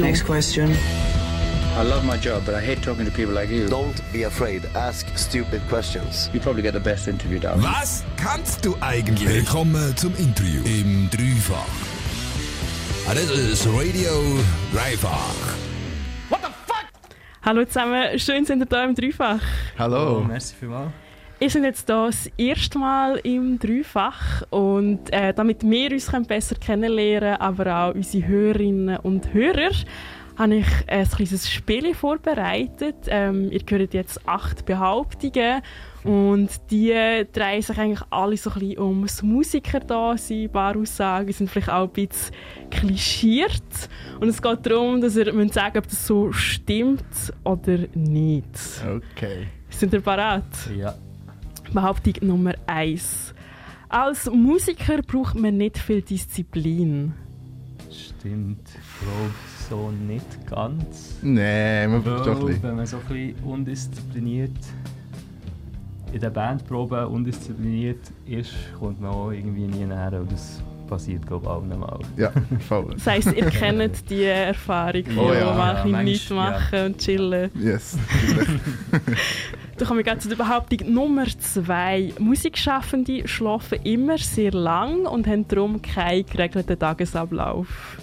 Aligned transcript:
Radio. 0.00 0.06
Next 0.06 0.22
question. 0.26 0.70
I 1.78 1.82
love 1.82 2.04
my 2.04 2.16
job, 2.16 2.42
but 2.44 2.54
I 2.54 2.60
hate 2.60 2.82
talking 2.82 3.04
to 3.04 3.10
people 3.10 3.32
like 3.34 3.48
you. 3.50 3.68
Don't 3.68 4.00
be 4.12 4.24
afraid. 4.24 4.64
Ask 4.74 5.06
stupid 5.16 5.60
questions. 5.68 6.28
You 6.32 6.40
probably 6.40 6.62
get 6.62 6.72
the 6.72 6.80
best 6.80 7.06
interview 7.08 7.38
down. 7.38 7.60
Was 7.62 8.02
kannst 8.16 8.64
du 8.64 8.74
eigentlich? 8.80 9.28
Willkommen 9.28 9.94
zum 9.96 10.14
Interview 10.16 10.62
im 10.64 11.08
Dreifach. 11.10 11.66
Ah, 13.08 13.14
Das 13.14 13.30
ist 13.30 13.66
Radio 13.66 14.10
Dreifach. 14.72 15.54
What 16.28 16.40
the 16.42 16.48
fuck? 16.66 16.86
Hallo 17.42 17.64
zusammen, 17.64 18.18
schön 18.18 18.44
sind 18.44 18.60
ihr 18.60 18.66
da 18.66 18.84
im 18.84 18.94
Dreifach. 18.94 19.40
Hallo. 19.78 20.24
merci 20.26 20.54
vielmals. 20.58 20.90
Wir 21.40 21.48
sind 21.48 21.64
jetzt 21.64 21.86
hier 21.86 21.96
das 21.96 22.28
erste 22.36 22.78
Mal 22.78 23.16
im 23.24 23.58
Dreifach 23.58 24.42
und 24.50 25.10
äh, 25.10 25.32
damit 25.32 25.62
wir 25.62 25.90
uns 25.90 26.08
können 26.08 26.26
besser 26.26 26.54
kennenlernen 26.54 27.36
aber 27.36 27.74
auch 27.74 27.94
unsere 27.94 28.28
Hörerinnen 28.28 28.98
und 28.98 29.32
Hörer, 29.32 29.70
habe 30.36 30.56
ich 30.56 30.66
ein 30.86 31.08
kleines 31.08 31.50
Spiel 31.50 31.94
vorbereitet. 31.94 32.96
Ähm, 33.06 33.50
ihr 33.50 33.62
hört 33.66 33.94
jetzt 33.94 34.28
acht 34.28 34.66
Behauptungen 34.66 35.62
und 36.04 36.50
die 36.70 37.24
drehen 37.32 37.62
sich 37.62 37.78
eigentlich 37.78 38.02
alle 38.10 38.36
so 38.36 38.50
ein 38.50 38.58
bisschen 38.58 38.78
ums 38.78 39.22
Musiker 39.22 39.80
da 39.80 40.18
sein, 40.18 40.42
ein 40.42 40.52
paar 40.52 40.76
Aussagen 40.76 41.32
sind 41.32 41.48
vielleicht 41.48 41.70
auch 41.70 41.84
ein 41.84 42.06
bisschen 42.06 42.34
klischiert 42.70 43.88
und 44.20 44.28
es 44.28 44.42
geht 44.42 44.66
darum, 44.66 45.00
dass 45.00 45.16
ihr 45.16 45.32
müsst 45.32 45.54
sagen 45.54 45.78
ob 45.78 45.88
das 45.88 46.06
so 46.06 46.32
stimmt 46.32 47.32
oder 47.44 47.78
nicht. 47.94 48.44
Okay. 48.84 49.46
Sind 49.70 49.94
ihr 49.94 50.02
bereit? 50.02 50.44
Ja. 50.76 50.94
Behauptung 51.72 52.14
Nummer 52.22 52.54
1. 52.66 53.34
Als 53.88 54.30
Musiker 54.30 55.02
braucht 55.02 55.34
man 55.38 55.56
nicht 55.56 55.78
viel 55.78 56.02
Disziplin. 56.02 57.12
Stimmt, 57.90 58.68
ich 58.68 59.00
glaube 59.00 59.30
so 59.68 59.90
nicht 59.90 60.46
ganz. 60.48 61.16
Nee, 61.22 61.86
man 61.88 62.02
braucht 62.02 62.26
doch 62.26 62.40
ein 62.40 62.46
bisschen. 62.46 62.62
wenn 62.62 62.76
man 62.76 62.86
so 62.86 62.98
ein 62.98 63.02
bisschen 63.08 63.44
undiszipliniert 63.44 64.52
in 66.12 66.20
der 66.20 66.30
Bandprobe 66.30 67.06
undiszipliniert 67.08 68.00
ist, 68.26 68.52
kommt 68.78 69.00
man 69.00 69.10
auch 69.10 69.30
irgendwie 69.30 69.66
nie 69.66 69.84
näher 69.84 70.12
und 70.20 70.30
das 70.32 70.60
passiert 70.88 71.24
glaube 71.26 71.46
ich 71.46 71.50
allen 71.50 71.78
mal. 71.78 71.98
Ja, 72.16 72.32
voll. 72.68 72.86
Das 72.94 73.06
heisst, 73.06 73.32
ihr 73.32 73.46
kennt 73.46 74.10
die 74.10 74.24
Erfahrung 74.24 75.04
Oh 75.16 75.32
ja. 75.32 75.52
ein 75.52 75.74
bisschen 75.84 75.92
Ja, 75.92 76.02
nichts 76.02 76.30
machen 76.30 76.86
und 76.86 76.98
chillen. 76.98 77.50
Yes. 77.54 77.96
Da 79.80 79.86
kommen 79.86 80.00
wir 80.00 80.04
gleich 80.04 80.18
zu 80.18 80.28
der 80.28 80.36
Behauptung 80.36 80.92
Nummer 80.92 81.24
2. 81.26 82.12
Musikschaffende 82.18 83.26
schlafen 83.26 83.80
immer 83.82 84.18
sehr 84.18 84.52
lang 84.52 85.06
und 85.06 85.26
haben 85.26 85.48
darum 85.48 85.80
keinen 85.80 86.26
geregelten 86.26 86.78
Tagesablauf. 86.78 87.96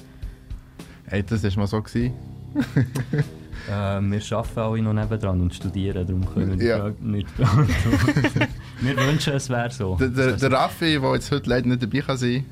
Hey, 1.06 1.22
das 1.22 1.44
war 1.44 1.52
mal 1.56 1.68
so. 1.68 1.82
Gewesen. 1.82 2.14
Äh, 3.68 4.00
wir 4.00 4.38
arbeiten 4.38 4.60
alle 4.60 4.82
noch 4.82 4.94
nebendran 4.94 5.42
und 5.42 5.54
studieren, 5.54 6.08
darum 6.08 6.26
können 6.34 6.58
wir 6.58 6.68
Ja. 6.68 6.90
Nicht 7.02 7.36
beantworten. 7.36 8.48
wir 8.80 8.98
wünschen, 8.98 9.34
es 9.34 9.50
wäre 9.50 9.70
so. 9.70 9.96
Der, 9.96 10.08
der, 10.08 10.32
der 10.38 10.52
Raffi, 10.54 10.98
der 10.98 11.14
jetzt 11.16 11.32
heute 11.32 11.50
leider 11.50 11.68
nicht 11.68 11.84
dabei 11.84 12.00
kann 12.00 12.16
sein 12.18 12.46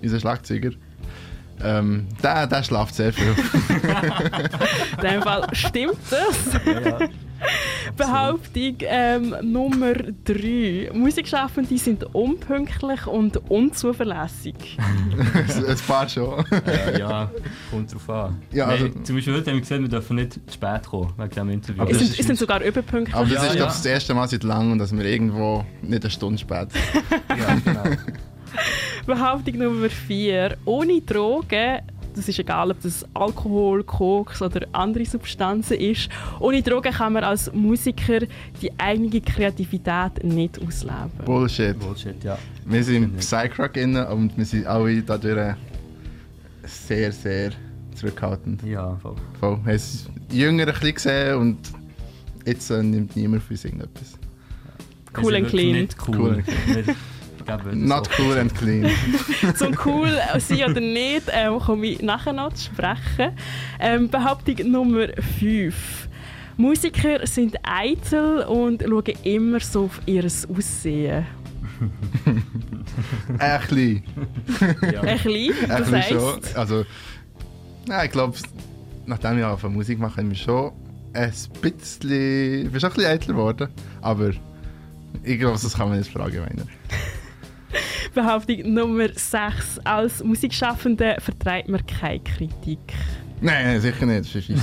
unser 0.00 0.18
Schlagzeuger, 0.18 0.70
ähm, 1.62 2.06
der, 2.22 2.46
der 2.46 2.62
schlaft 2.62 2.94
sehr 2.94 3.12
viel. 3.12 3.34
In 4.96 5.02
dem 5.02 5.22
Fall 5.22 5.46
stimmt 5.52 5.98
das. 6.08 6.54
ja, 6.64 7.08
Behauptung 8.06 8.76
ähm, 8.80 9.34
Nummer 9.42 9.94
3. 10.24 10.90
Musikschaffende 10.94 11.76
sind 11.78 12.04
unpünktlich 12.14 13.06
und 13.06 13.36
unzuverlässig. 13.50 14.54
Ein 15.68 15.76
paar 15.86 16.08
schon. 16.08 16.44
ja, 16.98 17.30
kommt 17.70 17.92
drauf 17.94 18.10
an. 18.10 18.42
Ja, 18.52 18.66
also- 18.66 18.88
zum 18.88 19.16
Beispiel 19.16 19.34
heute 19.34 19.50
haben 19.50 19.56
wir 19.56 19.60
gesehen, 19.60 19.82
wir 19.82 19.88
dürfen 19.88 20.16
nicht 20.16 20.32
zu 20.34 20.40
spät 20.54 20.86
kommen 20.86 21.12
wegen 21.16 21.30
diesem 21.30 21.50
Interview. 21.50 21.82
Aber 21.82 21.90
Es 21.90 21.98
sind, 21.98 22.10
ist 22.10 22.20
es 22.20 22.26
sind 22.26 22.38
sogar 22.38 22.62
überpünktlich. 22.62 23.14
Aber 23.14 23.26
das 23.26 23.34
Ja, 23.42 23.48
ist, 23.50 23.54
ja. 23.56 23.64
das 23.66 23.86
erste 23.86 24.14
Mal 24.14 24.28
seit 24.28 24.42
langem, 24.44 24.78
dass 24.78 24.92
wir 24.96 25.04
irgendwo 25.04 25.64
nicht 25.82 26.02
eine 26.04 26.10
Stunde 26.10 26.38
spät 26.38 26.68
sind. 26.72 26.82
ja, 27.38 27.54
genau. 27.64 27.96
Behauptung 29.06 29.58
Nummer 29.58 29.88
4. 29.90 30.56
Ohne 30.64 31.00
Drogen, 31.00 31.80
das 32.14 32.28
ist 32.28 32.38
egal, 32.38 32.70
ob 32.70 32.80
das 32.82 33.04
Alkohol, 33.14 33.84
Koks 33.84 34.42
oder 34.42 34.66
andere 34.72 35.04
Substanzen 35.04 35.76
ist, 35.78 36.08
ohne 36.40 36.62
Drogen 36.62 36.92
kann 36.92 37.14
man 37.14 37.24
als 37.24 37.52
Musiker 37.52 38.20
die 38.60 38.70
eigene 38.78 39.20
Kreativität 39.20 40.22
nicht 40.22 40.60
ausleben. 40.60 41.10
Bullshit. 41.24 41.78
Bullshit, 41.78 42.22
ja. 42.22 42.38
Wir 42.64 42.84
sind. 42.84 43.16
Psych-Rock 43.18 43.76
innen 43.76 44.06
und 44.06 44.36
wir 44.36 44.44
sind 44.44 44.66
alle 44.66 45.02
dadurch 45.02 45.56
sehr, 46.64 47.12
sehr 47.12 47.52
zurückhaltend. 47.94 48.62
Ja, 48.64 48.96
voll. 48.96 49.16
Voll. 49.40 49.58
Wir 49.64 49.72
haben 49.72 49.76
es 49.76 50.08
jünger 50.30 50.66
ein 50.66 50.72
bisschen 50.72 50.94
gesehen 50.94 51.36
und 51.36 51.58
jetzt 52.46 52.70
äh, 52.70 52.82
nimmt 52.82 53.16
niemand 53.16 53.42
von 53.42 53.54
uns 53.54 53.64
irgendetwas. 53.64 54.18
Cool 55.20 55.34
and 55.36 55.48
clean. 55.48 55.72
Nicht 55.72 55.96
cool. 56.08 56.42
Cool 56.66 56.96
Not 57.72 58.08
cool 58.18 58.38
and 58.38 58.54
clean. 58.54 58.90
Zum 59.56 59.76
cool 59.84 60.10
sein 60.38 60.70
oder 60.70 60.80
nicht, 60.80 61.24
ähm, 61.30 61.58
komme 61.58 61.86
ich 61.86 62.02
nachher 62.02 62.32
noch 62.32 62.52
zu 62.52 62.66
sprechen. 62.66 63.36
Ähm, 63.80 64.08
Behauptung 64.08 64.70
Nummer 64.70 65.08
5. 65.38 66.08
Musiker 66.56 67.26
sind 67.26 67.56
eitel 67.62 68.42
und 68.44 68.82
schauen 68.82 69.14
immer 69.24 69.60
so 69.60 69.84
auf 69.84 70.00
ihr 70.06 70.24
Aussehen. 70.24 71.26
Ein 73.38 73.60
bisschen. 73.60 74.02
Ein 74.60 74.76
bisschen, 74.80 75.68
das 75.68 75.78
bisschen 75.78 75.96
heisst... 75.96 76.10
schon. 76.10 76.40
Also, 76.54 76.84
ja, 77.88 78.04
ich 78.04 78.10
glaube, 78.10 78.36
nachdem 79.06 79.38
ich 79.38 79.44
auf 79.44 79.62
Musik 79.64 79.98
mache, 79.98 80.16
bin 80.16 80.32
ich 80.32 80.42
schon 80.42 80.72
ein 81.14 81.32
bisschen, 81.60 82.64
ich 82.66 82.70
bin 82.70 82.80
schon 82.80 82.90
ein 82.90 82.94
bisschen 82.94 83.10
eitler 83.10 83.34
geworden. 83.34 83.68
Aber 84.00 84.30
ich 85.22 85.38
glaube, 85.38 85.58
das 85.60 85.74
kann 85.74 85.88
man 85.88 85.98
nicht 85.98 86.12
fragen, 86.12 86.40
meiner. 86.40 86.66
Behauptung 88.14 88.74
Nummer 88.74 89.08
6. 89.08 89.78
Als 89.84 90.22
Musikschaffende 90.22 91.16
vertreibt 91.18 91.68
man 91.68 91.84
keine 91.86 92.20
Kritik. 92.20 92.78
Nein, 93.40 93.64
nein, 93.64 93.80
sicher 93.80 94.06
nicht. 94.06 94.34
Das 94.34 94.48
ist. 94.48 94.62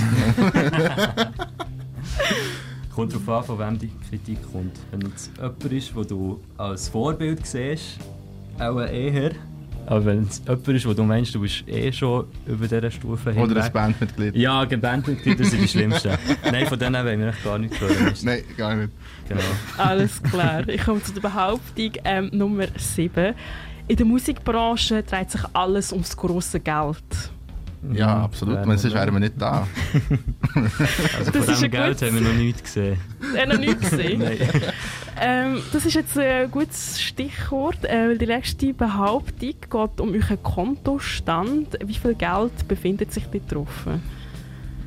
Kommt 2.94 3.12
darauf 3.12 3.28
an, 3.28 3.44
von 3.44 3.58
wem 3.58 3.78
die 3.78 3.90
Kritik 4.08 4.38
kommt. 4.52 4.76
Wenn 4.90 5.02
jetzt 5.02 5.30
jemand 5.36 5.64
ist, 5.64 5.94
den 5.94 6.06
du 6.08 6.40
als 6.56 6.88
Vorbild 6.88 7.46
siehst, 7.46 7.98
auch 8.58 8.80
eher. 8.80 9.32
Aber 9.86 10.04
wenn 10.04 10.22
es 10.22 10.40
jemand 10.46 10.68
ist, 10.68 10.86
wo 10.86 10.92
du 10.94 11.02
meinst, 11.02 11.34
du 11.34 11.40
bist 11.40 11.64
eh 11.66 11.90
schon 11.92 12.26
über 12.46 12.68
dieser 12.68 12.90
Stufe 12.90 13.30
Oder 13.30 13.40
ein 13.40 13.48
hinweg. 13.48 13.72
Bandmitglied. 13.72 14.36
Ja, 14.36 14.64
Bandmitglieder 14.64 15.44
sind 15.44 15.62
die 15.62 15.68
schlimmsten. 15.68 16.10
Nein, 16.44 16.66
von 16.66 16.78
denen 16.78 17.04
wollen 17.04 17.18
wir 17.20 17.28
echt 17.28 17.42
gar 17.42 17.58
nicht 17.58 17.80
hören. 17.80 18.14
Nein, 18.22 18.42
gar 18.56 18.76
nicht. 18.76 18.92
Genau. 19.28 19.40
Alles 19.78 20.22
klar. 20.22 20.68
Ich 20.68 20.82
komme 20.84 21.02
zu 21.02 21.12
der 21.12 21.20
Behauptung 21.20 21.92
ähm, 22.04 22.30
Nummer 22.32 22.66
7. 22.76 23.34
In 23.88 23.96
der 23.96 24.06
Musikbranche 24.06 25.02
dreht 25.02 25.30
sich 25.32 25.40
alles 25.52 25.92
ums 25.92 26.16
grosse 26.16 26.60
Geld. 26.60 26.96
Ja, 27.92 28.14
Mhm. 28.16 28.24
absolut. 28.24 28.56
Weil 28.58 28.66
sonst 28.78 28.84
wir- 28.84 29.00
wären 29.00 29.12
wir 29.14 29.20
nicht 29.20 29.34
da. 29.38 29.66
Also 30.54 30.68
Das 31.18 31.28
von 31.30 31.40
ist 31.40 31.48
diesem 31.48 31.70
Geld 31.70 31.98
gutes- 31.98 32.08
haben 32.08 32.14
wir 32.22 32.28
noch 32.30 32.36
nichts 32.38 32.62
gesehen. 32.62 32.98
Äh, 33.36 33.46
noch 33.46 33.58
nicht 33.58 33.80
gesehen. 33.80 34.22
Ähm, 35.22 35.58
das 35.72 35.84
ist 35.84 35.92
jetzt 35.94 36.16
ein 36.16 36.50
gutes 36.50 36.98
Stichwort, 36.98 37.84
äh, 37.84 38.08
weil 38.08 38.16
die 38.16 38.24
letzte 38.24 38.72
Behauptung 38.72 39.50
geht 39.50 40.00
um 40.00 40.14
euren 40.14 40.42
Kontostand. 40.42 41.76
Wie 41.84 41.92
viel 41.94 42.14
Geld 42.14 42.66
befindet 42.68 43.12
sich 43.12 43.24
dort 43.30 43.52
drauf? 43.52 43.68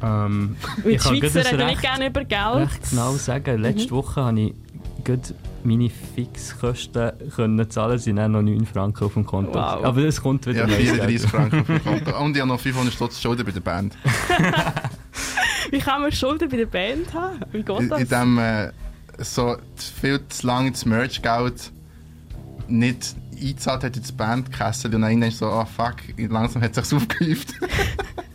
Ähm, 0.02 0.56
Weil 0.78 0.84
die 0.84 0.90
Ich 0.98 1.04
kann 1.04 1.18
Schweizer 1.18 1.46
reden 1.52 1.68
nicht 1.68 1.82
gerne 1.82 2.08
über 2.08 2.24
Geld. 2.24 2.68
recht 2.72 2.90
genau 2.90 3.12
sagen. 3.14 3.62
Letzte 3.62 3.92
Woche 3.92 4.22
habe 4.24 4.40
ich 4.42 4.54
gerade 5.04 5.22
meine 5.64 5.90
Fixkosten 5.90 7.12
können 7.36 7.70
zahlen, 7.70 7.98
sind 7.98 8.18
dann 8.18 8.32
noch 8.34 8.42
9 8.42 8.66
Franken 8.66 9.04
auf 9.06 9.14
dem 9.14 9.26
Konto. 9.26 9.54
Wow. 9.54 9.84
Aber 9.84 10.02
es 10.04 10.22
kommt 10.22 10.46
wieder 10.48 10.62
Ja, 10.62 10.68
neues 10.68 10.92
34 10.92 11.08
Geld. 11.22 11.30
Franken 11.32 11.60
auf 11.62 11.68
dem 11.68 11.84
Konto. 11.84 12.24
Und 12.24 12.36
ich 12.36 12.42
habe 12.42 12.50
noch 12.52 12.60
500 12.60 12.94
Stutz 12.94 13.22
Schulden 13.22 13.46
bei 13.46 13.52
der 13.52 13.60
Band. 13.62 13.98
Wie 15.72 15.80
kann 15.80 16.02
man 16.02 16.12
Schulden 16.12 16.50
bei 16.50 16.58
der 16.58 16.66
Band 16.66 17.14
haben? 17.14 17.40
Wie 17.52 17.64
geht 17.64 17.80
In, 17.80 17.90
das? 17.90 18.02
in 18.02 18.08
dem 18.10 18.38
äh, 18.38 18.72
so 19.20 19.58
viel 20.02 20.22
zu 20.30 20.48
lange 20.48 20.72
das 20.72 20.86
Merch-Geld 20.86 21.72
nicht 22.68 23.16
eingezahlt 23.40 23.84
hat 23.84 23.96
in 23.96 24.02
das 24.02 24.12
Bandkessel 24.12 24.94
und 24.94 25.02
dann 25.02 25.32
so, 25.32 25.48
oh 25.50 25.66
fuck, 25.66 25.96
langsam 26.18 26.62
hat 26.62 26.78
es 26.78 26.90
sich 26.90 26.98
aufgehäuft. 26.98 27.54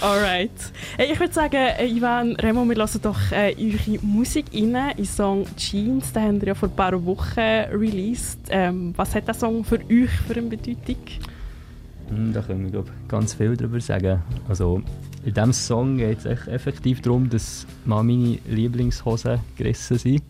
Alright. 0.00 0.50
Ich 0.98 1.18
würde 1.18 1.32
sagen, 1.32 1.56
äh, 1.56 1.86
Ivan, 1.86 2.36
Remo, 2.36 2.68
wir 2.68 2.76
lassen 2.76 3.00
doch 3.00 3.18
äh, 3.32 3.54
eure 3.58 3.98
Musik 4.02 4.46
rein. 4.52 4.76
In 4.98 5.04
Song 5.06 5.46
Jeans, 5.56 6.12
den 6.12 6.22
habt 6.22 6.42
ihr 6.42 6.48
ja 6.48 6.54
vor 6.54 6.68
ein 6.68 6.76
paar 6.76 7.04
Wochen 7.06 7.40
released. 7.40 8.40
Ähm, 8.50 8.92
was 8.96 9.14
hat 9.14 9.26
der 9.26 9.34
Song 9.34 9.64
für 9.64 9.76
euch 9.78 10.10
für 10.26 10.34
eine 10.34 10.48
Bedeutung? 10.48 10.96
Hm, 12.08 12.32
Da 12.34 12.42
können 12.42 12.64
wir 12.64 12.70
glaub, 12.72 12.90
ganz 13.08 13.32
viel 13.34 13.56
darüber 13.56 13.80
sagen. 13.80 14.22
Also, 14.48 14.82
in 15.24 15.32
diesem 15.32 15.52
Song 15.54 15.96
geht 15.96 16.18
es 16.24 16.46
effektiv 16.46 17.00
darum, 17.00 17.30
dass 17.30 17.66
mal 17.86 18.02
meine 18.04 18.38
Lieblingshosen 18.46 19.40
gerissen 19.56 19.98
sind. 19.98 20.22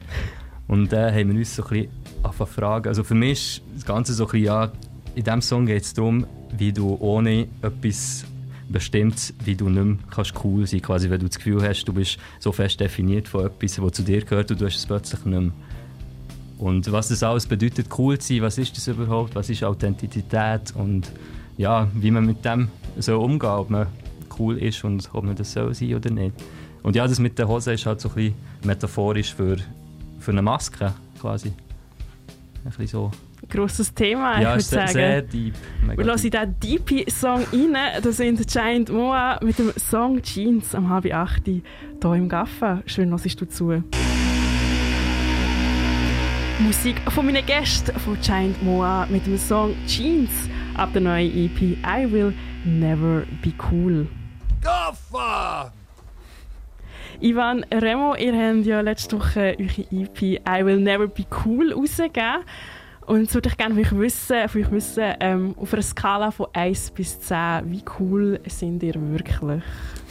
Und 0.69 0.93
dann 0.93 1.13
haben 1.13 1.31
wir 1.33 1.39
uns 1.41 1.57
so 1.57 1.65
ein 1.65 1.69
bisschen 1.69 1.89
angefangen 2.23 2.51
fragen. 2.51 2.89
Also 2.89 3.03
für 3.05 3.15
mich 3.15 3.33
ist 3.59 3.63
das 3.75 3.85
Ganze 3.85 4.15
so 4.15 4.25
ein 4.27 4.31
bisschen, 4.31 4.47
ja, 4.47 4.73
in 5.17 5.25
diesem 5.25 5.43
Song 5.43 5.67
geht 5.67 5.83
es 5.83 5.93
darum, 5.93 6.25
wie 6.57 6.73
du 6.73 6.97
ohne 7.01 7.49
etwas 7.63 8.25
bestimmt, 8.69 9.35
wie 9.45 9.55
du 9.55 9.69
nicht 9.69 9.85
mehr 9.85 9.97
kannst 10.11 10.35
cool 10.45 10.67
sein 10.67 10.83
kannst. 10.83 11.09
Wenn 11.09 11.21
du 11.21 11.27
das 11.27 11.37
Gefühl 11.37 11.63
hast, 11.63 11.85
du 11.85 11.93
bist 11.93 12.19
so 12.39 12.53
fest 12.53 12.81
definiert 12.81 13.29
von 13.29 13.47
etwas, 13.47 13.81
was 13.81 13.93
zu 13.93 14.03
dir 14.03 14.25
gehört 14.25 14.51
und 14.51 14.61
du 14.61 14.67
hast 14.67 14.77
es 14.77 14.87
plötzlich 14.87 15.25
nicht 15.25 15.41
mehr. 15.41 15.53
Und 16.59 16.91
was 16.91 17.09
das 17.09 17.23
alles 17.23 17.47
bedeutet, 17.47 17.87
cool 17.99 18.19
zu 18.19 18.35
sein, 18.35 18.43
was 18.43 18.59
ist 18.59 18.77
das 18.77 18.89
überhaupt, 18.89 19.35
was 19.35 19.51
ist 19.51 19.63
Authentizität 19.63 20.75
und 20.75 21.13
ja, 21.59 21.89
wie 21.95 22.11
man 22.11 22.25
mit 22.25 22.45
dem 22.45 22.69
so 22.99 23.21
umgeht, 23.21 23.51
ob 23.51 23.71
man 23.71 23.87
cool 24.39 24.59
ist 24.59 24.83
und 24.85 25.09
ob 25.13 25.25
man 25.25 25.37
das 25.37 25.53
soll 25.53 25.75
sein 25.75 25.95
oder 25.95 26.11
nicht. 26.11 26.35
Und 26.83 26.97
ja, 26.97 27.07
das 27.07 27.19
mit 27.19 27.39
der 27.39 27.49
Hose 27.49 27.73
ist 27.73 27.85
halt 27.85 28.01
so 28.01 28.09
ein 28.11 28.15
bisschen 28.15 28.35
metaphorisch 28.65 29.35
für, 29.35 29.57
für 30.19 30.31
eine 30.31 30.43
Maske 30.43 30.95
quasi. 31.21 31.49
Ein 32.65 32.71
bisschen 32.71 32.87
so. 32.87 33.11
Grosses 33.49 33.93
Thema, 33.95 34.41
ja, 34.41 34.41
ich 34.41 34.47
würde 34.49 34.63
sehr, 34.63 34.81
sagen. 34.81 34.93
sehr 34.93 35.23
deep. 35.23 35.55
Mega 35.87 36.05
Wir 36.05 36.13
in 36.13 36.31
diesen 36.31 36.61
Deepy-Song 36.61 37.45
rein. 37.53 38.03
Das 38.03 38.17
sind 38.17 38.47
Giant 38.47 38.91
Moa 38.91 39.39
mit 39.43 39.59
dem 39.59 39.73
Song 39.77 40.21
Jeans 40.23 40.75
am 40.75 40.89
halb 40.91 41.13
acht 41.13 41.45
hier 41.47 41.63
im 42.03 42.29
Gaffa. 42.29 42.83
Schön, 42.87 43.11
dass 43.11 43.23
du 43.23 43.49
zu. 43.49 43.83
Musik 46.59 46.97
von 47.11 47.27
meinen 47.27 47.45
Gästen 47.45 47.99
von 48.01 48.19
Giant 48.21 48.63
Moa 48.63 49.07
mit 49.11 49.27
dem 49.27 49.39
Song 49.39 49.75
Jeans 49.87 50.31
ab 50.75 50.93
der 50.93 51.03
neuen 51.03 51.31
EP 51.37 51.61
I 51.61 52.11
Will 52.11 52.33
Never 52.65 53.25
Be 53.43 53.53
Cool. 53.71 54.07
Gaffa! 54.63 55.73
Ivan, 57.21 57.65
Remo, 57.73 58.15
ihr 58.15 58.35
habt 58.35 58.67
ja 58.67 58.81
letzte 58.81 59.19
Woche 59.19 59.57
eure 59.59 59.87
EP 59.91 60.23
I 60.23 60.65
Will 60.65 60.81
Never 60.81 61.07
Be 61.07 61.25
Cool 61.45 61.73
rausgegeben. 61.73 62.45
Und 63.07 63.21
jetzt 63.21 63.35
würde 63.35 63.49
ich 63.49 63.57
gerne 63.57 63.75
von 63.75 63.85
euch 63.85 63.99
wissen, 63.99 64.49
von 64.49 64.61
euch 64.61 64.71
wissen 64.73 65.15
ähm, 65.21 65.55
auf 65.57 65.73
einer 65.73 65.83
Skala 65.83 66.31
von 66.33 66.49
1 66.53 66.91
bis 66.91 67.21
10, 67.21 67.71
wie 67.71 67.83
cool 68.01 68.41
sind 68.47 68.83
ihr 68.83 68.95
wirklich? 68.95 69.63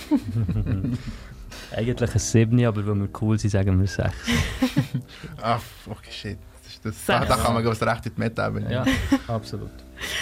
Eigentlich 1.75 2.13
ein 2.13 2.19
7, 2.19 2.65
aber 2.65 2.87
wenn 2.87 3.01
wir 3.01 3.09
cool 3.21 3.37
sind, 3.37 3.49
sagen 3.49 3.79
wir 3.79 3.87
6. 3.87 4.13
Ah, 5.41 5.59
fuck, 5.59 6.05
shit. 6.09 6.37
Das 6.63 6.95
das, 6.95 7.05
da, 7.05 7.25
da 7.25 7.35
kann 7.35 7.53
man 7.53 7.63
ich 7.65 7.81
recht 7.81 8.05
in 8.05 8.15
die 8.15 8.21
Meta 8.21 8.43
haben. 8.43 8.69
Ja, 8.69 8.85
absolut. 9.27 9.71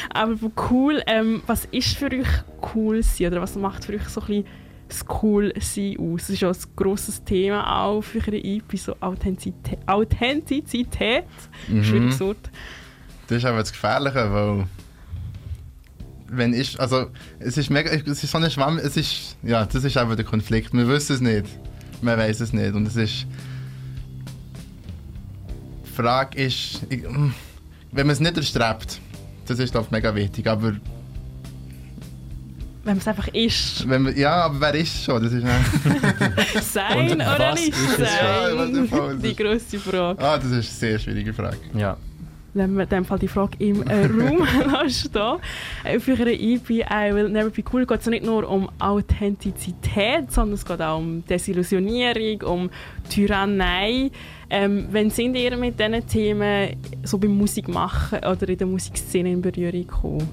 Aber 0.09 0.35
cool, 0.71 1.03
ähm, 1.07 1.43
was 1.45 1.65
ist 1.65 1.97
für 1.97 2.07
euch 2.07 2.27
cool 2.73 3.03
sein? 3.03 3.27
Oder 3.27 3.41
was 3.41 3.55
macht 3.55 3.85
für 3.85 3.93
euch 3.93 4.07
so 4.09 4.21
ein 4.21 4.27
bisschen 4.27 4.45
das 4.93 5.05
cool 5.21 5.53
sein 5.59 5.97
aus? 5.99 6.21
Das 6.21 6.29
ist 6.31 6.41
ja 6.41 6.49
ein 6.49 6.57
grosses 6.75 7.23
Thema 7.23 7.83
auch 7.83 8.01
für 8.01 8.19
eure 8.19 8.37
EP, 8.37 8.77
so 8.77 8.95
Authentizität. 8.99 9.79
Authentizität. 9.87 11.25
Mhm. 11.67 11.83
Schwieriges 11.83 12.19
Wort. 12.19 12.49
Das 13.27 13.37
ist 13.37 13.45
aber 13.45 13.59
das 13.59 13.71
Gefährliche, 13.71 14.31
weil 14.33 14.67
wenn 16.27 16.53
ich, 16.53 16.79
also 16.79 17.07
es 17.39 17.57
ist 17.57 17.69
mega, 17.69 17.91
es 17.91 18.23
ist 18.23 18.31
so 18.31 18.37
eine 18.37 18.49
Schwamm, 18.49 18.77
es 18.77 18.97
ist, 18.97 19.37
ja, 19.43 19.65
das 19.65 19.83
ist 19.83 19.97
einfach 19.97 20.15
der 20.15 20.25
Konflikt. 20.25 20.73
Wir 20.73 20.87
wissen 20.87 21.15
es 21.15 21.21
nicht, 21.21 21.45
man 22.01 22.17
weiß 22.17 22.39
es 22.39 22.53
nicht 22.53 22.73
und 22.73 22.87
es 22.87 22.95
ist, 22.95 23.25
die 25.85 25.95
Frage 25.95 26.37
ist, 26.43 26.81
wenn 26.89 28.07
man 28.07 28.13
es 28.13 28.19
nicht 28.19 28.35
erstrebt, 28.35 28.99
das 29.45 29.59
ist 29.59 29.75
ich 29.75 29.91
mega 29.91 30.15
wichtig, 30.15 30.47
aber 30.47 30.73
Wenn 32.85 32.93
man 32.95 32.97
es 32.99 33.07
einfach 33.07 33.27
ist. 33.29 33.87
wenn 33.87 34.01
man, 34.01 34.17
ja, 34.17 34.43
aber 34.43 34.59
wer 34.59 34.75
ist 34.75 35.03
schon, 35.05 35.23
das 35.23 35.31
ist 35.31 35.43
nicht, 35.43 36.63
Sein 36.63 37.11
Und 37.11 37.15
oder 37.15 37.53
nicht? 37.53 37.73
Ja, 37.97 38.49
sein? 38.49 38.87
was 38.91 39.21
Die 39.21 39.35
grosse 39.35 39.79
Frage. 39.79 40.21
ah, 40.21 40.35
das 40.37 40.45
ist 40.47 40.51
eine 40.53 40.61
sehr 40.63 40.99
schwierige 40.99 41.33
Frage. 41.33 41.57
Ja. 41.73 41.95
Lassen 42.55 42.75
wir 42.75 42.83
in 42.83 42.89
dem 42.89 43.05
Fall 43.05 43.17
die 43.17 43.27
Frage 43.27 43.57
im 43.59 43.81
äh, 43.87 44.05
Raum 44.07 44.45
stehen. 44.89 45.37
Äh, 45.85 45.99
Für 45.99 46.11
ihre 46.11 46.33
EP 46.33 46.69
«I 46.69 47.13
Will 47.13 47.29
Never 47.29 47.49
Be 47.49 47.63
Cool» 47.71 47.85
geht 47.87 48.01
es 48.01 48.05
nicht 48.07 48.23
nur 48.25 48.47
um 48.47 48.69
Authentizität, 48.79 50.31
sondern 50.31 50.53
es 50.55 50.65
geht 50.65 50.81
auch 50.81 50.99
um 50.99 51.25
Desillusionierung, 51.25 52.41
um 52.43 52.69
Tyrannei. 53.09 54.11
Ähm, 54.49 54.87
wann 54.91 55.09
sind 55.09 55.35
ihr 55.35 55.57
mit 55.57 55.79
diesen 55.79 56.05
Themen 56.05 56.75
so 57.03 57.17
beim 57.17 57.35
Musikmachen 57.35 58.19
oder 58.19 58.47
in 58.47 58.57
der 58.57 58.67
Musikszene 58.67 59.31
in 59.31 59.41
Berührung 59.41 59.87
gekommen? 59.87 60.29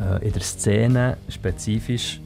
Äh, 0.00 0.26
in 0.26 0.32
der 0.32 0.42
Szene 0.42 1.16
spezifisch 1.28 2.20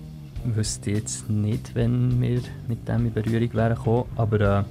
wüsste 0.45 0.91
ich 0.91 0.97
jetzt 0.99 1.31
nicht, 1.31 1.75
wenn 1.75 2.21
wir 2.21 2.41
mit 2.69 2.89
dem 2.89 3.07
in 3.07 3.13
Berührung 3.13 3.53
wären 3.55 3.75
gekommen. 3.75 4.05
Aber 4.17 4.41
äh, 4.41 4.65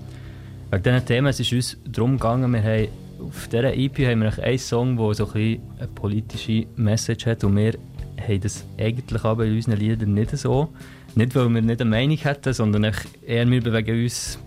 wegen 0.72 0.84
diesen 0.84 1.06
Themen 1.06 1.28
es 1.28 1.40
ist 1.40 1.54
uns 1.54 1.78
darum 1.86 2.14
gegangen, 2.18 2.52
wir 2.52 2.64
haben 2.64 2.88
auf 3.20 3.48
dieser 3.48 3.74
EP 3.76 3.98
haben 4.00 4.22
wir 4.22 4.44
einen 4.44 4.60
Song, 4.60 4.98
der 4.98 5.14
so 5.16 5.26
ein 5.28 5.34
bisschen 5.34 5.62
eine 5.80 5.88
politische 5.88 6.66
Message 6.76 7.26
hat 7.26 7.44
und 7.44 7.56
wir 7.56 7.74
haben 8.22 8.42
das 8.42 8.64
eigentlich 8.78 9.24
aber 9.24 9.46
in 9.46 9.56
unseren 9.56 9.78
Liedern 9.78 10.14
nicht 10.14 10.38
so. 10.38 10.70
Nicht, 11.16 11.36
weil 11.36 11.50
wir 11.50 11.62
nicht 11.62 11.82
eine 11.82 11.90
Meinung 11.90 12.18
hätten, 12.18 12.54
sondern 12.54 12.92
eher 13.26 13.50
wir 13.50 13.62
bewegen 13.62 14.04
uns 14.04 14.38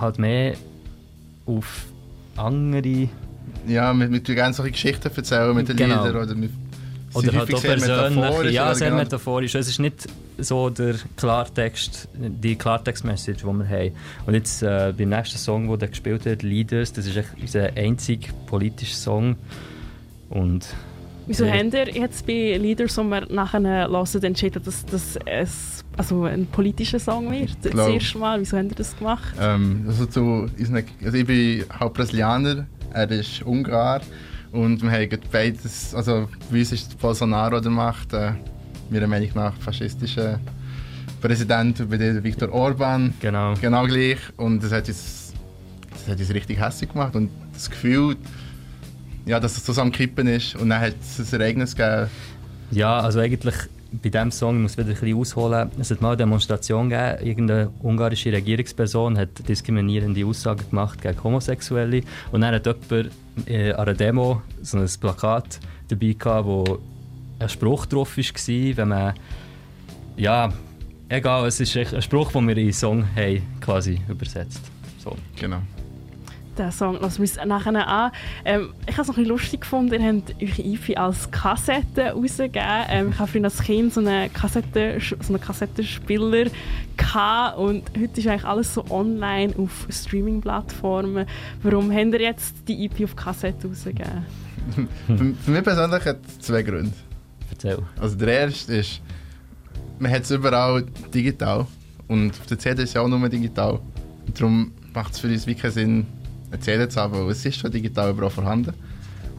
halt 0.00 0.18
mehr 0.18 0.54
auf 1.44 1.86
andere 2.36 3.08
Ja, 3.66 3.92
wir, 3.92 4.10
wir 4.10 4.24
tun 4.24 4.34
gerne 4.34 4.54
solche 4.54 4.72
Geschichten 4.72 5.10
erzählen 5.14 5.54
mit 5.54 5.68
den 5.68 5.76
Genau. 5.76 6.06
Liedern 6.06 6.22
oder 6.22 6.40
wir 6.40 6.48
Oder 7.14 7.32
halt 7.32 7.54
auch 7.54 7.62
persönlich. 7.62 8.52
Ja, 8.54 8.74
sehr 8.74 8.90
genau- 8.90 9.00
metaphorisch. 9.02 9.54
Es 9.54 9.68
ist 9.68 9.78
nicht 9.78 10.06
so 10.38 10.68
der 10.70 10.96
Klartext, 11.16 12.08
die 12.14 12.56
Klartext-Message, 12.56 13.38
die 13.42 13.46
wir 13.46 13.68
haben. 13.68 13.92
Und 14.26 14.34
jetzt 14.34 14.62
äh, 14.62 14.92
beim 14.96 15.08
nächsten 15.10 15.38
Song, 15.38 15.78
der 15.78 15.88
gespielt 15.88 16.24
wird, 16.24 16.42
Leaders, 16.42 16.92
das 16.92 17.06
ist 17.06 17.16
echt 17.16 17.28
unser 17.40 17.76
einzig 17.76 18.30
politischer 18.46 18.96
Song. 18.96 19.36
Und 20.30 20.66
Wieso 21.26 21.44
Ja. 21.46 21.52
habt 21.54 21.72
ihr 21.72 21.88
jetzt 21.88 22.26
bei 22.26 22.56
Leaders, 22.58 22.96
die 22.96 23.02
wir 23.02 23.26
nachher 23.32 23.60
hören, 23.62 24.22
entschieden, 24.24 24.62
dass 24.62 24.84
das 24.84 25.18
es, 25.24 25.82
also 25.96 26.24
ein 26.24 26.46
politischer 26.46 26.98
Song 26.98 27.30
wird? 27.32 27.56
Das 27.62 27.72
Glaub- 27.72 27.94
erste 27.94 28.18
Mal. 28.18 28.40
Wieso 28.40 28.58
habt 28.58 28.70
ihr 28.70 28.74
das 28.76 28.96
gemacht? 28.98 29.34
Ähm, 29.40 29.84
also 29.88 30.04
zu 30.06 30.20
unseren, 30.58 30.84
also 31.02 31.16
ich 31.16 31.26
bin 31.26 31.64
halb 31.80 31.94
Brasilianer, 31.94 32.66
er 32.92 33.10
ist 33.10 33.40
Ungar 33.42 34.02
und 34.54 34.82
wir 34.82 34.90
haben 34.92 35.18
beides, 35.32 35.94
also 35.96 36.28
bei 36.48 36.60
uns 36.60 36.70
ist 36.70 36.96
Bolsonaro 37.00 37.58
der 37.58 37.72
Macht, 37.72 38.12
äh, 38.12 38.32
meiner 38.88 39.08
Meinung 39.08 39.30
nach 39.34 39.52
faschistischer 39.56 40.38
Präsident, 41.20 41.90
bei 41.90 41.96
dir 41.96 42.22
Viktor 42.22 42.52
Orban, 42.52 43.14
genau. 43.18 43.54
genau 43.60 43.84
gleich. 43.84 44.18
Und 44.36 44.62
das 44.62 44.70
hat 44.70 44.86
uns, 44.86 45.32
das 45.90 46.08
hat 46.08 46.20
uns 46.20 46.32
richtig 46.32 46.60
hässlich 46.60 46.92
gemacht. 46.92 47.16
Und 47.16 47.30
das 47.52 47.68
Gefühl, 47.68 48.16
ja, 49.26 49.40
dass 49.40 49.56
es 49.56 49.66
so 49.66 49.80
am 49.82 49.90
Kippen 49.90 50.28
ist. 50.28 50.54
Und 50.54 50.68
dann 50.68 50.80
hat 50.80 50.94
es 51.00 51.34
ein 51.34 51.40
Ereignis 51.40 51.74
gegeben, 51.74 52.08
Ja, 52.70 53.00
also 53.00 53.18
eigentlich 53.18 53.56
bei 54.02 54.08
diesem 54.08 54.30
Song, 54.30 54.56
ich 54.56 54.62
muss 54.62 54.76
wieder 54.76 54.88
ein 54.88 54.94
bisschen 54.94 55.16
ausholen, 55.16 55.70
es 55.78 55.90
hat 55.90 56.00
mal 56.00 56.10
eine 56.10 56.16
Demonstration 56.18 56.88
gegeben, 56.88 57.26
irgendeine 57.26 57.70
ungarische 57.82 58.32
Regierungsperson 58.32 59.18
hat 59.18 59.48
diskriminierende 59.48 60.24
Aussagen 60.24 60.68
gemacht 60.68 61.02
gegen 61.02 61.22
Homosexuelle 61.22 62.02
und 62.32 62.40
dann 62.40 62.54
hat 62.54 62.66
jemand 62.66 63.10
äh, 63.46 63.72
an 63.72 63.80
einer 63.80 63.94
Demo 63.94 64.42
so 64.62 64.78
ein 64.78 64.88
Plakat 65.00 65.60
dabei 65.88 66.14
gehabt, 66.18 66.46
wo 66.46 66.78
ein 67.38 67.48
Spruch 67.48 67.86
drauf 67.86 68.16
war, 68.16 68.76
wenn 68.76 68.88
man 68.88 69.14
ja, 70.16 70.52
egal, 71.08 71.46
es 71.46 71.60
ist 71.60 71.76
ein 71.76 72.02
Spruch, 72.02 72.32
den 72.32 72.46
wir 72.48 72.56
in 72.56 72.66
den 72.66 72.72
Song 72.72 73.04
haben, 73.16 73.42
quasi 73.60 74.00
übersetzt. 74.08 74.60
So. 75.02 75.16
genau. 75.36 75.60
Den 76.58 76.70
Song 76.70 77.00
lassen 77.00 77.18
wir 77.18 77.22
uns 77.22 77.36
nachher 77.46 77.88
an. 77.88 78.12
Ähm, 78.44 78.72
ich 78.86 78.92
habe 78.92 79.02
es 79.02 79.08
noch 79.08 79.16
ein 79.16 79.24
bisschen 79.24 79.28
lustig 79.28 79.60
gefunden, 79.62 80.00
ihr 80.00 80.08
habt 80.08 80.34
eure 80.40 80.68
EP 80.68 80.98
als 80.98 81.30
Kassette 81.30 82.12
rausgegeben. 82.12 82.84
Ähm, 82.88 83.10
ich 83.10 83.18
habe 83.18 83.30
früher 83.30 83.44
als 83.44 83.58
Kind 83.58 83.92
so 83.92 84.00
einen, 84.00 84.32
Kassette, 84.32 84.98
so 85.00 85.16
einen 85.34 85.40
Kassettenspieler 85.40 86.46
gehabt 86.96 87.58
und 87.58 87.82
heute 87.98 88.20
ist 88.20 88.26
eigentlich 88.26 88.44
alles 88.44 88.74
so 88.74 88.84
online 88.90 89.54
auf 89.56 89.86
Streaming-Plattformen. 89.90 91.26
Warum 91.62 91.92
habt 91.92 92.12
ihr 92.14 92.20
jetzt 92.20 92.54
die 92.68 92.84
EP 92.84 93.04
auf 93.04 93.16
Kassette 93.16 93.66
rausgegeben? 93.66 94.24
Für, 95.06 95.34
für 95.34 95.50
mich 95.50 95.62
persönlich 95.62 96.04
hat 96.04 96.18
es 96.26 96.38
zwei 96.38 96.62
Gründe. 96.62 96.92
Erzähl. 97.50 97.78
Also 98.00 98.16
der 98.16 98.28
erste 98.28 98.76
ist, 98.76 99.02
man 99.98 100.10
hat 100.10 100.22
es 100.22 100.30
überall 100.30 100.86
digital 101.12 101.66
und 102.08 102.30
auf 102.30 102.46
der 102.46 102.58
CD 102.58 102.82
ist 102.82 102.90
es 102.90 102.94
ja 102.94 103.02
auch 103.02 103.08
nur 103.08 103.28
digital. 103.28 103.80
Und 104.26 104.40
darum 104.40 104.72
macht 104.94 105.12
es 105.12 105.18
für 105.18 105.28
uns 105.28 105.46
wirklich 105.46 105.62
keinen 105.62 105.72
Sinn, 105.72 106.06
zu 106.60 107.00
haben, 107.00 107.12
weil 107.12 107.30
es 107.30 107.44
ist 107.44 107.58
schon 107.58 107.70
digital 107.70 108.10
überall 108.10 108.30
vorhanden. 108.30 108.74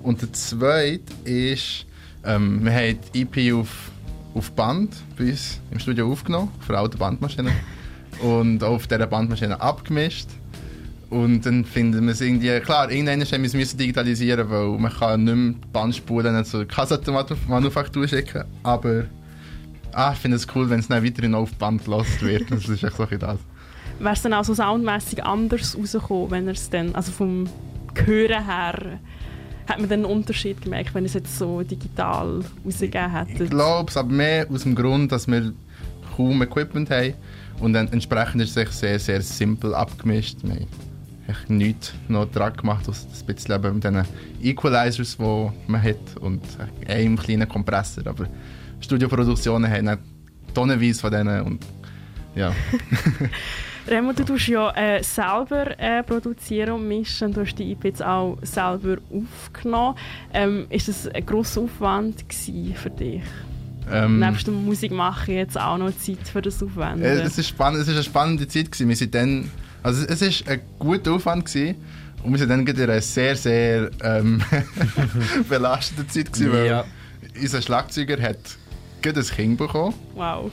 Und 0.03 0.21
der 0.21 0.31
zweite 0.33 1.13
ist, 1.23 1.85
ähm, 2.23 2.63
wir 2.63 2.73
haben 2.73 2.99
die 3.13 3.21
EP 3.21 3.53
auf, 3.55 3.91
auf 4.33 4.51
Band 4.51 4.95
bei 5.17 5.29
uns 5.29 5.59
im 5.71 5.79
Studio 5.79 6.11
aufgenommen, 6.11 6.51
auf 6.59 6.69
einer 6.69 6.79
alten 6.79 6.97
Bandmaschine. 6.97 7.51
und 8.21 8.63
auch 8.63 8.75
auf 8.75 8.87
dieser 8.87 9.07
Bandmaschine 9.07 9.59
abgemischt. 9.59 10.27
Und 11.09 11.45
dann 11.45 11.65
finden 11.65 12.05
wir 12.05 12.13
es 12.13 12.21
irgendwie, 12.21 12.59
klar, 12.59 12.91
irgendwann 12.91 13.21
haben 13.21 13.41
wir 13.41 13.47
es 13.47 13.53
müssen 13.53 13.77
digitalisieren, 13.77 14.49
weil 14.49 14.67
man 14.79 14.91
kann 14.91 15.23
nicht 15.23 15.35
mehr 15.35 15.55
Bandspuren 15.71 16.43
zur 16.45 16.65
Kassettenmanufaktur 16.65 18.07
schicken, 18.07 18.43
aber 18.63 19.05
ah, 19.93 20.11
ich 20.13 20.19
finde 20.19 20.37
es 20.37 20.47
cool, 20.55 20.69
wenn 20.69 20.79
es 20.79 20.87
dann 20.87 21.05
weiterhin 21.05 21.35
auf 21.35 21.53
Band 21.53 21.85
gelassen 21.85 22.21
wird. 22.21 22.51
Das 22.51 22.67
ist 22.67 22.83
echt 22.83 22.97
so 22.97 23.05
das. 23.05 23.39
Wäre 23.99 24.13
es 24.13 24.21
dann 24.21 24.33
auch 24.33 24.43
so 24.43 24.53
soundmässig 24.53 25.23
anders 25.23 25.77
rausgekommen, 25.77 26.31
wenn 26.31 26.47
er 26.47 26.53
es 26.53 26.69
dann, 26.69 26.93
also 26.95 27.11
vom 27.11 27.47
Hören 27.95 28.45
her, 28.45 28.99
Hat 29.67 29.79
man 29.79 29.89
dann 29.89 30.05
einen 30.05 30.11
Unterschied 30.11 30.61
gemerkt, 30.61 30.93
wenn 30.93 31.05
es 31.05 31.13
jetzt 31.13 31.37
so 31.37 31.63
digital 31.63 32.43
rausgegeben 32.65 33.11
hätte? 33.11 33.43
Ich 33.45 33.49
glaube 33.49 33.89
es, 33.89 33.97
aber 33.97 34.11
mehr 34.11 34.47
aus 34.51 34.63
dem 34.63 34.75
Grund, 34.75 35.11
dass 35.11 35.27
wir 35.27 35.53
kaum 36.15 36.41
Equipment 36.43 36.89
haben. 36.89 37.13
Und 37.59 37.73
dann 37.73 37.87
entsprechend 37.91 38.41
ist 38.41 38.55
es 38.55 38.79
sehr, 38.79 38.99
sehr 38.99 39.21
simpel 39.21 39.73
abgemischt. 39.73 40.37
Wir 40.43 40.55
haben 40.55 40.67
echt 41.27 41.49
nichts 41.49 41.93
noch 42.07 42.29
dran 42.31 42.53
gemacht, 42.53 42.87
aus 42.87 43.07
ein 43.19 43.25
bisschen 43.33 43.55
eben 43.55 43.75
mit 43.75 43.83
diesen 43.83 44.05
Equalizers, 44.43 45.17
die 45.17 45.49
man 45.67 45.81
hat 45.81 46.17
und 46.19 46.41
einem 46.87 47.17
kleinen 47.17 47.49
Kompressor. 47.49 48.05
Aber 48.05 48.27
Studioproduktionen 48.81 49.71
haben 49.71 49.85
nicht 49.85 49.99
tonnenweise 50.53 50.99
von 50.99 51.11
denen 51.11 51.41
und 51.41 51.65
ja. 52.35 52.53
Remo, 53.87 54.13
du 54.13 54.23
tust 54.23 54.47
ja 54.47 54.71
äh, 54.75 55.03
selber 55.03 55.79
äh, 55.79 56.01
produzieren 56.03 56.71
und 56.71 56.87
mischen. 56.87 57.31
Du 57.33 57.41
hast 57.41 57.55
die 57.55 57.71
EP 57.71 57.83
jetzt 57.83 58.03
auch 58.03 58.37
selber 58.41 58.97
aufgenommen. 59.13 59.95
Ähm, 60.33 60.65
ist 60.69 60.87
das 60.87 61.07
ein 61.07 61.23
grosser 61.25 61.61
Aufwand 61.61 62.23
für 62.75 62.89
dich? 62.89 63.21
Ähm, 63.91 64.19
Nebst 64.19 64.47
dem 64.47 64.65
Musikmachen 64.65 65.35
jetzt 65.35 65.59
auch 65.59 65.77
noch 65.77 65.91
Zeit 65.97 66.27
für 66.31 66.41
das 66.41 66.63
Aufwenden? 66.63 67.03
Äh, 67.03 67.21
es 67.21 67.37
ist 67.37 67.49
spannend, 67.49 67.81
es 67.81 67.87
ist 67.87 67.93
eine 67.93 68.03
spannende 68.03 68.47
Zeit 68.47 68.71
gewesen. 68.71 68.89
Wir 68.89 68.95
sind 68.95 69.13
dann, 69.13 69.51
also 69.83 70.03
es 70.07 70.21
ist 70.23 70.47
ein 70.49 70.61
guter 70.79 71.13
Aufwand 71.13 71.45
gewesen. 71.45 71.75
Und 72.23 72.31
wir 72.31 72.39
sind 72.39 72.49
dann 72.49 72.65
in 72.65 72.81
einer 72.81 73.01
sehr, 73.01 73.35
sehr 73.35 73.91
ähm, 74.01 74.41
belasteten 75.49 76.09
Zeit 76.09 76.33
gewesen, 76.33 76.51
weil 76.53 76.65
Ja. 76.65 76.85
unser 77.39 77.61
Schlagzeuger 77.61 78.19
hat 78.19 78.37
gerade 79.03 79.19
ein 79.19 79.25
Kind 79.27 79.57
bekommen. 79.59 79.93
Wow. 80.15 80.49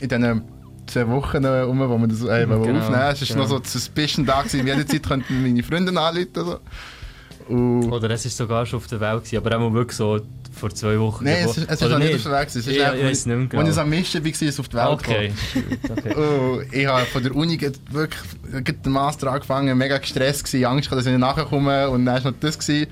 In 0.00 0.08
diesen 0.08 0.42
zwei 0.90 1.08
Wochen, 1.08 1.44
äh, 1.44 1.62
um, 1.62 1.78
wo 1.78 1.98
wir 1.98 2.08
das 2.08 2.22
äh, 2.22 2.44
Genau, 2.44 2.56
aufnehmen. 2.56 2.78
Es 2.78 2.94
war 2.94 3.14
genau. 3.14 3.40
noch 3.40 3.48
so 3.48 3.58
die 3.58 3.68
Suspicion 3.68 4.26
da 4.26 4.42
gewesen. 4.42 4.66
Jede 4.66 4.86
Zeit 4.86 5.02
könnten 5.06 5.42
meine 5.42 5.62
Freunde 5.62 5.98
anrufen. 5.98 6.28
So. 6.34 6.58
Und 7.48 7.90
Oder 7.90 8.10
es 8.10 8.24
war 8.24 8.30
sogar 8.30 8.66
schon 8.66 8.76
auf 8.78 8.86
der 8.86 9.00
Welt, 9.00 9.24
gewesen, 9.24 9.36
aber 9.44 9.58
auch 9.58 9.72
wirklich 9.72 9.96
so 9.96 10.20
vor 10.52 10.70
zwei 10.70 10.98
Wochen. 11.00 11.24
Nein, 11.24 11.44
es 11.44 11.56
es 11.56 11.64
ist 11.64 11.82
Oder 11.82 11.98
noch 11.98 12.04
nicht 12.04 12.24
unterwegs. 12.24 12.54
Es 12.54 12.66
ist 12.66 12.76
Ja, 12.76 12.92
einfach, 12.92 13.10
ich 13.10 13.26
nicht 13.26 13.26
mehr 13.26 13.46
genau. 13.46 13.62
Als 13.62 13.74
ich 13.74 13.80
am 13.80 13.90
Mischen 13.90 14.22
war, 14.24 14.30
ist 14.30 14.42
es 14.42 14.60
auf 14.60 14.68
die 14.68 14.76
Welt 14.76 14.88
Okay. 14.88 15.32
okay. 15.90 16.68
Ich 16.70 16.86
habe 16.86 17.06
von 17.06 17.22
der 17.22 17.34
Uni 17.34 17.60
wirklich 17.90 18.22
den 18.84 18.92
Master 18.92 19.32
angefangen, 19.32 19.76
mega 19.76 19.98
gestresst 19.98 20.44
gewesen, 20.44 20.64
Angst 20.64 20.88
gehabt, 20.88 21.00
dass 21.00 21.06
ich 21.06 21.12
nicht 21.12 21.20
nachkomme 21.20 21.90
und 21.90 22.06
dann 22.06 22.22
war 22.24 22.30
noch 22.30 22.38
das 22.38 22.58
gewesen. 22.58 22.86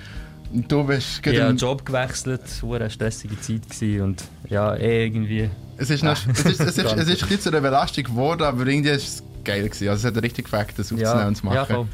Und 0.53 0.73
du 0.73 0.85
bist 0.85 1.21
Ich 1.25 1.41
habe 1.41 1.49
den 1.49 1.57
Job 1.57 1.85
gewechselt, 1.85 2.41
es 2.45 2.63
war 2.63 2.81
eine 2.81 2.91
stressige 2.91 3.39
Zeit 3.41 3.69
gewesen 3.69 4.03
und 4.03 4.25
ja, 4.49 4.75
eh 4.75 5.07
irgendwie. 5.07 5.51
Es 5.79 5.91
ist, 5.91 6.03
noch, 6.05 6.13
es 6.13 6.45
ist, 6.45 6.61
es 6.61 6.61
ist, 6.61 6.79
es 6.79 6.79
ist, 6.79 6.99
ein 6.99 7.07
bisschen 7.29 7.41
zu 7.41 7.49
einer 7.51 7.61
Belastung 7.61 8.05
geworden, 8.05 8.43
aber 8.43 8.67
irgendwie 8.67 8.91
ist 8.91 9.09
es 9.09 9.23
geil 9.45 9.63
gewesen. 9.69 9.89
Also 9.89 10.09
es 10.09 10.15
hat 10.17 10.23
richtig 10.23 10.45
gefällt, 10.45 10.71
das 10.77 10.93
aufzunehmen 10.93 11.19
Ja, 11.19 11.29
und 11.29 11.35
zu 11.37 11.47
machen. 11.47 11.57
ja, 11.57 11.65
voll. 11.65 11.87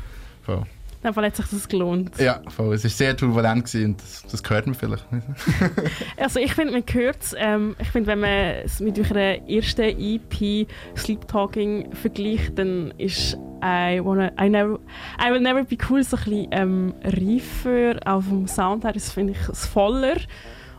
voll. 0.43 0.62
In 1.03 1.09
dem 1.11 1.14
Fall 1.17 1.26
hat 1.26 1.37
sich 1.37 1.45
das 1.50 1.69
gelohnt. 1.69 2.19
Ja, 2.19 2.41
voll. 2.49 2.75
Es 2.75 2.83
war 2.83 2.91
sehr 2.91 3.14
turbulent 3.14 3.67
gewesen 3.67 3.85
und 3.91 4.00
das, 4.00 4.25
das 4.31 4.50
hört 4.50 4.64
man 4.64 4.75
vielleicht. 4.75 5.07
Also 6.17 6.41
ich 6.41 6.55
finde, 6.55 6.73
man 6.73 6.83
hört 6.91 7.23
es. 7.23 7.35
Ähm, 7.37 7.76
ich 7.79 7.88
finde, 7.88 8.07
wenn 8.07 8.21
man 8.21 8.31
es 8.64 8.81
mit 8.81 8.99
eurer 8.99 9.47
ersten 9.47 9.83
EP 9.83 10.67
Sleep 10.97 11.29
Talking 11.29 11.93
vergleicht, 11.93 12.59
dann 12.59 12.95
ist 12.97 13.35
I, 13.62 14.00
wanna, 14.03 14.33
I, 14.41 14.49
never, 14.49 14.79
I 15.23 15.31
Will 15.31 15.41
Never 15.41 15.64
Be 15.64 15.76
Cool 15.91 16.03
so 16.03 16.17
ein 16.17 16.25
bisschen 16.25 16.49
ähm, 16.53 16.95
reifer. 17.05 18.00
Auch 18.07 18.23
vom 18.23 18.49
Sound 18.49 18.85
her 18.85 18.93
das 18.95 19.12
finde 19.12 19.35
ich 19.35 19.49
es 19.50 19.67
voller. 19.67 20.17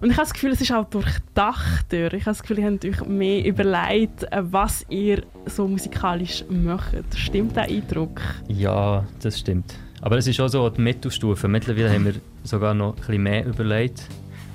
Und 0.02 0.10
ich 0.10 0.18
habe 0.18 0.25
das 0.25 0.34
Gefühl, 0.34 0.52
es 0.52 0.62
ist 0.62 0.72
auch 0.72 0.86
durchdachter. 0.86 2.14
Ich 2.14 2.22
habe 2.25 2.32
das 2.32 2.42
Gefühl, 2.42 2.60
ihr 2.60 2.66
habt 2.66 2.86
euch 2.86 3.06
mehr 3.06 3.46
überlegt, 3.46 4.24
äh, 4.32 4.42
was 4.44 4.86
ihr 4.90 5.24
so 5.46 5.68
musikalisch 5.68 6.44
macht. 6.50 6.96
Stimmt 7.16 7.56
der 7.56 7.64
Eindruck? 7.64 8.22
Ja, 8.48 9.06
das 9.22 9.40
stimmt. 9.40 9.75
Aber 10.02 10.18
es 10.18 10.28
ist 10.28 10.40
auch 10.40 10.48
so 10.48 10.70
die 10.70 10.82
Mittelstufe. 10.82 11.48
Mittlerweile 11.48 11.92
haben 11.92 12.06
wir 12.06 12.16
sogar 12.44 12.74
noch 12.74 12.96
ein 12.96 12.96
bisschen 12.96 13.24
mehr 13.24 13.46
überlegt. 13.46 14.04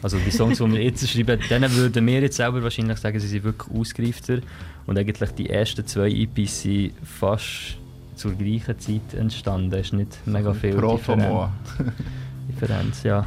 Also 0.03 0.19
die 0.19 0.31
Songs, 0.31 0.59
die 0.59 0.73
wir 0.73 0.83
jetzt 0.83 1.07
schreiben, 1.09 1.39
denen 1.51 1.75
würden 1.75 2.07
wir 2.07 2.21
jetzt 2.21 2.37
selber 2.37 2.63
wahrscheinlich 2.63 2.99
sagen, 2.99 3.19
sie 3.21 3.29
sind 3.29 3.45
wirklich 3.45 3.77
ausgereifter. 3.77 4.39
Und 4.87 4.99
eigentlich 4.99 5.31
die 5.33 5.51
ersten 5.51 5.87
zwei 5.87 6.11
EPs 6.11 6.63
sind 6.63 6.93
fast 7.03 7.77
zur 8.15 8.33
gleichen 8.33 8.79
Zeit 8.79 9.15
entstanden. 9.15 9.73
Es 9.75 9.87
ist 9.87 9.93
nicht 9.93 10.27
mega 10.27 10.53
viel 10.55 10.75
Protomoa. 10.75 11.53
Differenz. 11.79 11.95
Differenz 12.49 13.03
ja. 13.03 13.27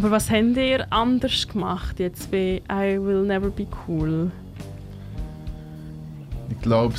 Aber 0.00 0.12
was 0.12 0.30
habt 0.30 0.56
ihr 0.56 0.90
anders 0.90 1.46
gemacht 1.46 1.98
jetzt 2.00 2.30
bei 2.30 2.62
I 2.72 2.98
Will 2.98 3.22
Never 3.26 3.50
Be 3.50 3.66
Cool? 3.86 4.30
Ich 6.48 6.58
glaube, 6.62 6.94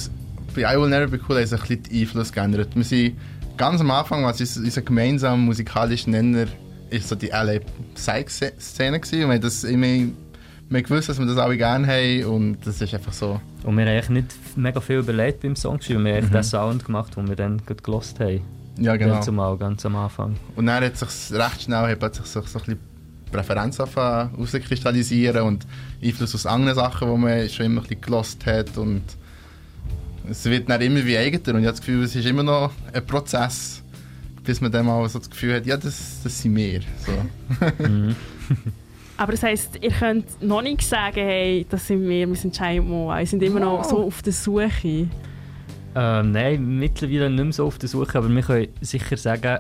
bei 0.56 0.62
I 0.72 0.80
Will 0.80 0.88
Never 0.88 1.08
Be 1.08 1.20
Cool 1.28 1.42
hat 1.42 1.48
sich 1.48 1.60
ein 1.62 1.82
bisschen 1.82 2.00
Einfluss 2.02 2.32
geändert. 2.32 2.76
Wir 2.76 2.84
sind 2.84 3.18
ganz 3.58 3.82
am 3.82 3.90
Anfang, 3.90 4.24
was 4.24 4.40
ist 4.40 4.56
unser 4.58 4.84
gemeinsamer 4.84 5.36
musikalischer 5.38 6.12
Nenner 6.12 6.46
ist 6.92 7.10
so 7.10 7.16
die 7.16 7.30
LA 7.30 7.58
Psych-Szene 7.96 9.00
gewesen. 9.00 9.24
Und 9.24 9.30
wir 9.30 9.34
haben 9.36 9.42
das 9.42 9.64
immer 9.64 10.12
wir 10.70 10.84
gewusst, 10.84 11.10
dass 11.10 11.18
wir 11.18 11.26
das 11.26 11.38
alle 11.38 11.58
gerne 11.58 11.88
haben 11.88 12.26
und 12.26 12.58
das 12.68 12.80
ist 12.82 12.94
einfach 12.94 13.14
so. 13.14 13.42
Und 13.64 13.78
wir 13.78 13.84
haben 13.86 13.94
eigentlich 13.94 14.10
nicht 14.10 14.36
mega 14.56 14.80
viel 14.80 14.98
überlegt 15.00 15.42
beim 15.42 15.56
Song 15.56 15.80
geschrieben. 15.80 16.06
Wir 16.06 16.18
haben 16.18 16.28
Mhm. 16.28 16.34
den 16.34 16.44
Sound 16.44 16.86
gemacht, 16.86 17.16
den 17.18 17.28
wir 17.28 17.36
dann 17.36 17.58
gerade 17.66 17.82
gelost 17.82 18.20
haben. 18.20 18.42
Ja, 18.80 18.96
genau. 18.96 19.16
Ganz 19.16 19.28
am, 19.28 19.58
ganz 19.58 19.86
am 19.88 19.96
Anfang. 19.96 20.36
Und 20.56 20.68
dann 20.68 20.84
hat 20.84 20.96
sich 20.98 21.10
recht 21.36 21.64
schnell 21.64 21.98
hat 22.00 22.16
so, 22.16 22.24
so 22.24 22.40
ein 22.40 22.44
bisschen 22.46 22.91
Präferenz 23.32 23.80
herauskristallisieren 23.80 25.44
und 25.44 25.66
Einfluss 26.04 26.36
aus 26.36 26.46
anderen 26.46 26.76
Sachen, 26.76 27.12
die 27.12 27.18
man 27.18 27.50
schon 27.50 27.66
immer 27.66 27.82
ein 27.82 27.88
bisschen 27.88 28.02
gelost 28.02 28.46
hat 28.46 28.78
und 28.78 29.04
es 30.30 30.46
wird 30.46 30.70
dann 30.70 30.82
immer 30.82 31.06
wie 31.06 31.18
eigener 31.18 31.56
und 31.56 31.62
ich 31.62 31.68
habe 31.68 31.78
das 31.78 31.80
Gefühl, 31.80 32.04
es 32.04 32.16
ist 32.16 32.26
immer 32.26 32.44
noch 32.44 32.72
ein 32.94 33.06
Prozess, 33.06 33.82
bis 34.44 34.62
man 34.62 34.72
dann 34.72 34.86
mal 34.86 35.08
so 35.10 35.20
das 35.20 35.30
Gefühl 35.30 35.56
hat, 35.56 35.66
ja, 35.66 35.78
das, 35.78 36.20
das 36.24 36.42
sind 36.42 36.56
wir. 36.56 36.82
So. 37.06 37.84
Mhm. 37.88 38.16
Aber 39.18 39.34
das 39.34 39.44
heisst, 39.44 39.78
ihr 39.82 39.92
könnt 39.92 40.42
noch 40.42 40.64
nicht 40.64 40.82
sagen, 40.82 41.20
hey, 41.20 41.66
das 41.70 41.86
sind 41.86 42.10
wir, 42.10 42.28
wir 42.28 42.36
sind 42.36 42.58
Giant 42.58 42.88
Moa. 42.88 43.20
Ihr 43.20 43.28
seid 43.28 43.44
immer 43.44 43.60
noch 43.60 43.84
so 43.84 44.06
auf 44.06 44.24
der 44.24 44.34
Suche. 44.34 45.08
Ähm, 45.94 46.32
nein, 46.32 46.80
mittlerweile 46.80 47.30
nicht 47.30 47.44
mehr 47.44 47.54
so 47.54 47.68
auf 47.68 47.78
der 47.78 47.88
Suche, 47.88 48.18
aber 48.18 48.30
wir 48.30 48.42
können 48.42 48.68
sicher 48.82 49.18
sagen, 49.18 49.60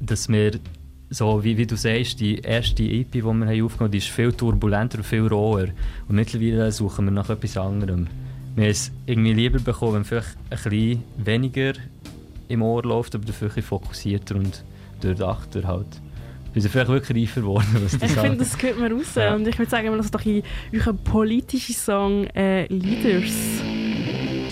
dass 0.00 0.30
wir, 0.30 0.52
so 1.12 1.44
wie, 1.44 1.56
wie 1.58 1.66
du 1.66 1.76
sagst, 1.76 2.20
die 2.20 2.38
erste 2.38 2.82
EP, 2.82 3.12
die 3.12 3.22
wir 3.22 3.28
haben 3.28 3.42
aufgenommen 3.42 3.92
haben, 3.92 3.92
ist 3.92 4.08
viel 4.08 4.32
turbulenter 4.32 4.98
und 4.98 5.04
viel 5.04 5.26
roher. 5.26 5.68
Und 6.08 6.16
mittlerweile 6.16 6.72
suchen 6.72 7.04
wir 7.04 7.12
nach 7.12 7.28
etwas 7.28 7.56
anderem. 7.56 8.06
Wir 8.54 8.64
haben 8.64 8.70
es 8.70 8.90
irgendwie 9.06 9.34
lieber 9.34 9.58
bekommen, 9.58 9.96
wenn 9.96 10.04
vielleicht 10.04 10.36
ein 10.50 10.50
bisschen 10.50 11.04
weniger 11.18 11.72
im 12.48 12.62
Ohr 12.62 12.82
läuft, 12.82 13.14
aber 13.14 13.24
dafür 13.24 13.50
ein 13.54 13.62
fokussierter 13.62 14.36
und 14.36 14.64
durchdachter 15.00 15.64
halt. 15.64 15.86
Wir 16.52 16.60
sind 16.60 16.70
vielleicht 16.70 16.90
wirklich 16.90 17.28
reifer 17.28 17.40
geworden, 17.40 17.66
was 17.82 17.98
das 17.98 18.10
Ich 18.10 18.18
finde, 18.18 18.38
das 18.38 18.58
gehört 18.58 18.78
mir 18.78 18.92
raus. 18.92 19.14
Ja. 19.14 19.34
Und 19.34 19.46
ich 19.46 19.58
würde 19.58 19.70
sagen, 19.70 19.88
wir 19.88 19.96
lassen 19.96 20.12
doch 20.12 20.24
in 20.24 20.42
euren 20.72 20.98
politischen 20.98 21.74
Song 21.74 22.26
äh, 22.28 22.66
Leaders. 22.66 23.61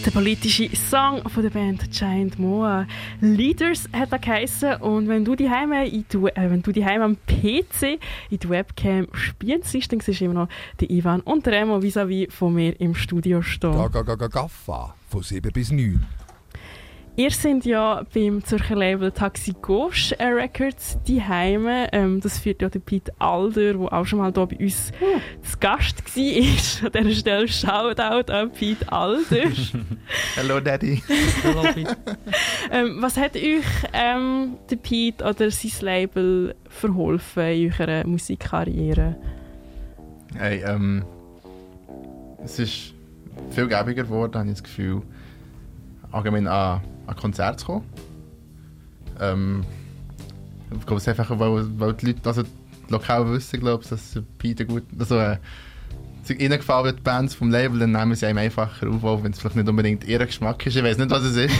Der 0.04 0.12
politische 0.12 0.74
Song 0.74 1.28
von 1.28 1.42
der 1.42 1.50
Band 1.50 1.90
Giant 1.90 2.38
Moa. 2.38 2.86
Leaders 3.20 3.86
hat 3.92 4.10
er 4.12 4.18
geheissen. 4.18 4.76
Und 4.76 5.08
wenn 5.08 5.26
du 5.26 5.36
die 5.36 5.50
Heime 5.50 5.86
äh, 5.86 6.50
wenn 6.50 6.62
du 6.62 6.72
die 6.72 6.84
am 6.84 7.16
PC 7.26 8.00
in 8.30 8.38
die 8.38 8.48
Webcam 8.48 9.08
spielst, 9.12 9.92
dann 9.92 10.00
siehst 10.00 10.20
du 10.20 10.24
immer 10.24 10.34
noch 10.34 10.48
den 10.80 10.88
Ivan 10.90 11.20
und 11.20 11.46
Remo 11.46 11.82
vis-à-vis 11.82 12.32
von 12.32 12.54
mir 12.54 12.80
im 12.80 12.94
Studio 12.94 13.42
stehen. 13.42 13.76
Gaffa 14.30 14.94
von 15.10 15.22
7 15.22 15.52
bis 15.52 15.70
9. 15.70 16.00
Ihr 17.16 17.30
seid 17.30 17.64
ja 17.66 18.04
beim 18.14 18.42
Zürcher 18.44 18.76
Label 18.76 19.10
Taxi 19.10 19.54
Gauche 19.60 20.18
äh, 20.18 20.26
Records 20.26 20.98
die 21.06 21.22
Heime. 21.22 21.92
Ähm, 21.92 22.20
das 22.20 22.38
führt 22.38 22.62
ja 22.62 22.68
der 22.68 22.78
Pete 22.78 23.12
Alder, 23.18 23.74
der 23.74 23.92
auch 23.92 24.06
schon 24.06 24.20
mal 24.20 24.32
hier 24.32 24.46
bei 24.46 24.56
uns 24.56 24.92
zu 25.42 25.58
Gast 25.58 26.16
war. 26.16 26.86
An 26.86 26.92
dieser 26.92 27.14
Stelle 27.14 27.48
Shoutout 27.48 28.32
an 28.32 28.50
Pete 28.52 28.90
Alder. 28.90 29.50
Hello 30.36 30.60
Daddy. 30.60 31.02
ähm, 32.72 33.02
was 33.02 33.16
hat 33.16 33.36
euch 33.36 33.64
ähm, 33.92 34.56
der 34.70 34.76
Pete 34.76 35.24
oder 35.24 35.50
sein 35.50 35.72
Label 35.80 36.54
verholfen 36.68 37.42
in 37.42 37.72
eurer 37.72 38.06
Musikkarriere? 38.06 39.16
Hey, 40.36 40.62
ähm, 40.64 41.04
es 42.44 42.58
ist 42.58 42.94
viel 43.50 43.66
gäbiger 43.66 44.04
geworden, 44.04 44.38
habe 44.38 44.48
ich 44.48 44.54
das 44.54 44.62
Gefühl, 44.62 45.02
allgemein 46.12 46.46
an, 46.46 46.80
an 47.10 47.16
Konzerte 47.16 47.58
zu 47.58 47.66
kommen. 47.66 47.84
Ähm, 49.20 49.64
ich 50.72 50.86
glaube, 50.86 50.96
es 51.00 51.08
einfach, 51.08 51.30
weil, 51.38 51.66
weil 51.78 51.94
die 51.94 52.06
Leute, 52.06 52.20
also 52.28 52.42
die 52.42 52.48
Lokale 52.92 53.30
wissen, 53.32 53.60
glaube 53.60 53.82
ich, 53.82 53.90
dass 53.90 54.18
Peter 54.38 54.64
gut, 54.64 54.84
also 54.98 55.18
äh, 55.18 55.36
gefallen 56.58 56.94
die 56.96 57.02
Bands 57.02 57.34
vom 57.34 57.50
Label, 57.50 57.80
dann 57.80 57.92
nehmen 57.92 58.14
sie 58.14 58.26
einem 58.26 58.38
einfacher 58.38 58.88
auf, 58.88 59.02
auch 59.04 59.22
wenn 59.24 59.32
es 59.32 59.40
vielleicht 59.40 59.56
nicht 59.56 59.68
unbedingt 59.68 60.04
ihr 60.04 60.18
Geschmack 60.24 60.64
ist. 60.66 60.76
Ich 60.76 60.84
weiß 60.84 60.98
nicht, 60.98 61.10
was 61.10 61.24
es 61.24 61.36
ist. 61.36 61.54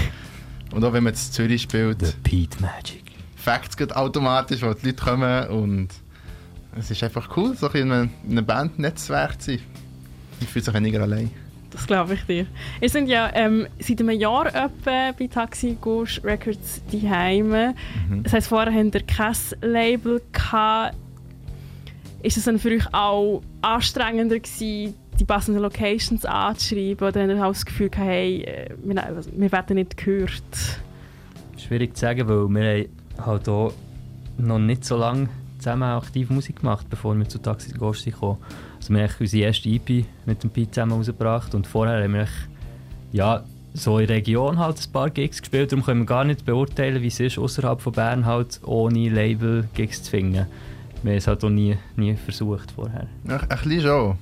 Und 0.73 0.85
auch 0.85 0.93
wenn 0.93 1.03
man 1.03 1.13
jetzt 1.13 1.35
Zürich 1.35 1.63
spielt, 1.63 2.01
The 2.07 2.13
Pete 2.23 2.61
Magic. 2.63 3.03
Facts 3.35 3.77
geht 3.77 3.97
automatisch, 3.97 4.63
weil 4.63 4.75
die 4.77 4.87
Leute 4.89 5.03
kommen 5.05 5.49
und 5.49 5.89
es 6.79 6.91
ist 6.91 7.03
einfach 7.03 7.37
cool, 7.37 7.57
so 7.57 7.69
ein 7.69 7.77
in 7.83 7.91
einem- 7.93 8.11
in 8.29 8.39
einem 8.39 8.47
Bandnetzwerk 8.47 9.43
zu 9.43 9.53
sein. 9.53 9.61
Man 10.39 10.47
fühlt 10.49 10.65
sich 10.65 10.73
weniger 10.75 11.03
allein. 11.03 11.31
Das 11.71 11.87
glaube 11.87 12.15
ich 12.15 12.23
dir. 12.25 12.47
Wir 12.81 12.89
sind 12.89 13.09
ja 13.09 13.31
ähm, 13.33 13.67
seit 13.79 14.01
einem 14.01 14.19
Jahr 14.19 14.47
etwa 14.47 15.13
bei 15.13 15.27
Taxi 15.29 15.77
Ghost 15.81 16.23
Records 16.25 16.83
daheim. 16.91 17.51
Mhm. 17.51 18.23
Das 18.25 18.33
heisst, 18.33 18.49
vorher 18.49 18.75
habt 18.75 18.95
ihr 18.95 19.03
kein 19.03 19.35
Label 19.63 20.21
gehabt. 20.33 20.97
Ist 22.23 22.37
es 22.37 22.45
dann 22.45 22.59
für 22.59 22.71
euch 22.71 22.93
auch 22.93 23.43
anstrengender 23.63 24.39
gewesen, 24.39 24.95
die 25.19 25.25
passenden 25.25 25.63
Locations 25.63 26.25
anzuschreiben? 26.25 27.09
Oder 27.09 27.23
habt 27.23 27.31
ihr 27.31 27.45
auch 27.45 27.53
das 27.53 27.65
Gefühl 27.65 27.89
gehabt, 27.89 28.09
hey, 28.09 28.43
äh, 28.43 28.75
wir, 28.83 29.05
also, 29.05 29.31
wir 29.35 29.53
werden 29.53 29.77
nicht 29.77 29.97
gehört? 29.97 30.81
Schwierig 31.57 31.97
zu 31.97 32.01
sagen, 32.01 32.29
weil 32.29 32.49
wir 32.49 32.89
halt 33.25 33.49
auch 33.49 33.73
noch 34.39 34.59
nicht 34.59 34.85
so 34.85 34.97
lange 34.97 35.29
zusammen 35.59 35.85
aktiv 35.85 36.31
Musik 36.31 36.61
gemacht, 36.61 36.87
bevor 36.91 37.17
wir 37.17 37.29
zu 37.29 37.39
Taxi 37.39 37.73
Ghost 37.73 38.11
kamen. 38.19 38.39
Also 38.81 38.95
wir 38.95 39.03
haben 39.03 39.15
unsere 39.21 39.45
erste 39.45 39.69
EP 39.69 40.05
mit 40.27 40.43
dem 40.43 40.51
Pete 40.51 40.71
zusammen 40.73 40.93
rausgebracht 40.93 41.55
und 41.55 41.67
vorher 41.67 42.03
haben 42.03 42.15
wir 42.15 42.27
ja, 43.13 43.45
so 43.75 43.99
in 43.99 44.07
der 44.07 44.17
Region 44.17 44.59
halt 44.59 44.79
ein 44.79 44.93
paar 44.93 45.11
Gigs 45.11 45.41
gespielt, 45.41 45.71
darum 45.71 45.85
können 45.85 46.01
wir 46.01 46.07
gar 46.07 46.25
nicht 46.25 46.45
beurteilen, 46.45 47.03
wie 47.03 47.09
es 47.09 47.21
ist, 47.21 47.39
außerhalb 47.39 47.81
von 47.81 47.93
Bern 47.93 48.27
halt 48.27 48.61
ohne 48.65 49.09
Label 49.09 49.69
Gigs 49.75 50.03
zu 50.03 50.11
finden. 50.11 50.47
Wir 51.03 51.13
haben 51.13 51.19
es 51.19 51.27
halt 51.27 51.45
auch 51.45 51.51
nie, 51.51 51.77
nie 51.97 52.15
versucht 52.17 52.73
vorher. 52.73 53.07
Ja, 53.29 53.37
ein 53.37 53.49
bisschen 53.49 53.83
schon. 53.83 54.19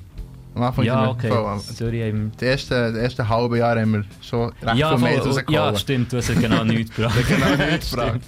Am 0.58 0.64
Anfang 0.64 0.84
ja, 0.84 1.08
okay. 1.08 1.28
Voll, 1.28 1.60
Sorry, 1.60 2.02
ähm, 2.02 2.32
die 2.40 2.44
ersten, 2.44 2.92
die 2.92 2.98
ersten 2.98 3.28
halben 3.28 3.54
Jahre 3.54 3.80
haben 3.80 3.92
wir 3.92 4.04
schon 4.20 4.52
recht 4.60 4.76
ja, 4.76 4.88
viel 4.88 4.98
Mails 4.98 5.24
rausgeholt. 5.24 5.50
Ja, 5.50 5.76
stimmt, 5.76 6.12
du 6.12 6.16
hast 6.16 6.40
genau 6.40 6.64
nichts 6.64 6.96
gebracht. 6.96 7.16
genau 7.28 7.70
nichts 7.70 7.90
gebracht. 7.92 8.20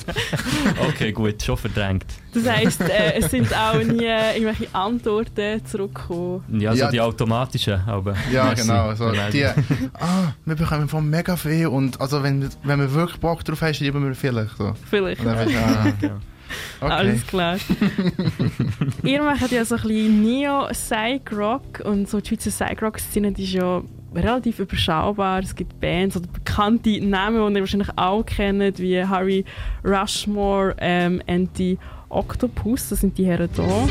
okay, 0.88 1.10
gut, 1.10 1.42
schon 1.42 1.56
verdrängt. 1.56 2.04
Das 2.32 2.48
heisst, 2.48 2.82
äh, 2.82 3.14
es 3.18 3.32
sind 3.32 3.52
auch 3.52 3.82
nie 3.82 4.04
irgendwelche 4.04 4.72
Antworten 4.72 5.66
zurückgekommen? 5.66 6.44
Ja, 6.60 6.72
so 6.72 6.78
ja, 6.78 6.90
die 6.92 7.00
automatischen. 7.00 7.80
Aber 7.84 8.14
ja, 8.32 8.54
genau. 8.54 8.94
So 8.94 9.10
die, 9.32 9.44
ah, 9.44 10.32
wir 10.44 10.54
bekommen 10.54 10.88
von 10.88 11.10
mega 11.10 11.34
viel 11.34 11.66
und 11.66 12.00
also 12.00 12.22
wenn, 12.22 12.48
wenn 12.62 12.78
wir 12.78 12.94
wirklich 12.94 13.18
Bock 13.18 13.44
drauf 13.44 13.60
haben, 13.60 13.74
schreiben 13.74 14.06
wir 14.06 14.14
vielleicht. 14.14 14.56
So. 14.56 14.74
Vielleicht. 14.88 15.20
Und 15.20 15.26
dann 15.26 15.50
ja. 15.50 15.86
Ja. 16.00 16.20
Okay. 16.80 16.92
Alles 16.92 17.26
klar. 17.26 17.58
Ihr 19.02 19.22
macht 19.22 19.52
ja 19.52 19.64
so 19.64 19.76
ein 19.76 19.82
bisschen 19.82 20.22
Neo-Psych-Rock 20.22 21.82
und 21.84 22.08
so 22.08 22.20
die 22.20 22.28
Schweizer 22.28 22.50
Psych-Rock-Szene 22.50 23.32
ist 23.36 23.52
ja 23.52 23.82
relativ 24.14 24.58
überschaubar. 24.58 25.40
Es 25.40 25.54
gibt 25.54 25.80
Bands 25.80 26.16
oder 26.16 26.26
bekannte 26.28 27.00
Namen, 27.04 27.52
die 27.52 27.58
ihr 27.58 27.62
wahrscheinlich 27.62 27.90
auch 27.96 28.24
kennt, 28.24 28.78
wie 28.78 29.04
Harry 29.04 29.44
Rushmore, 29.84 30.74
ähm, 30.78 31.22
Anti-Octopus, 31.26 32.88
das 32.90 33.00
sind 33.00 33.16
die 33.18 33.26
Herren 33.26 33.48
hier. 33.54 33.88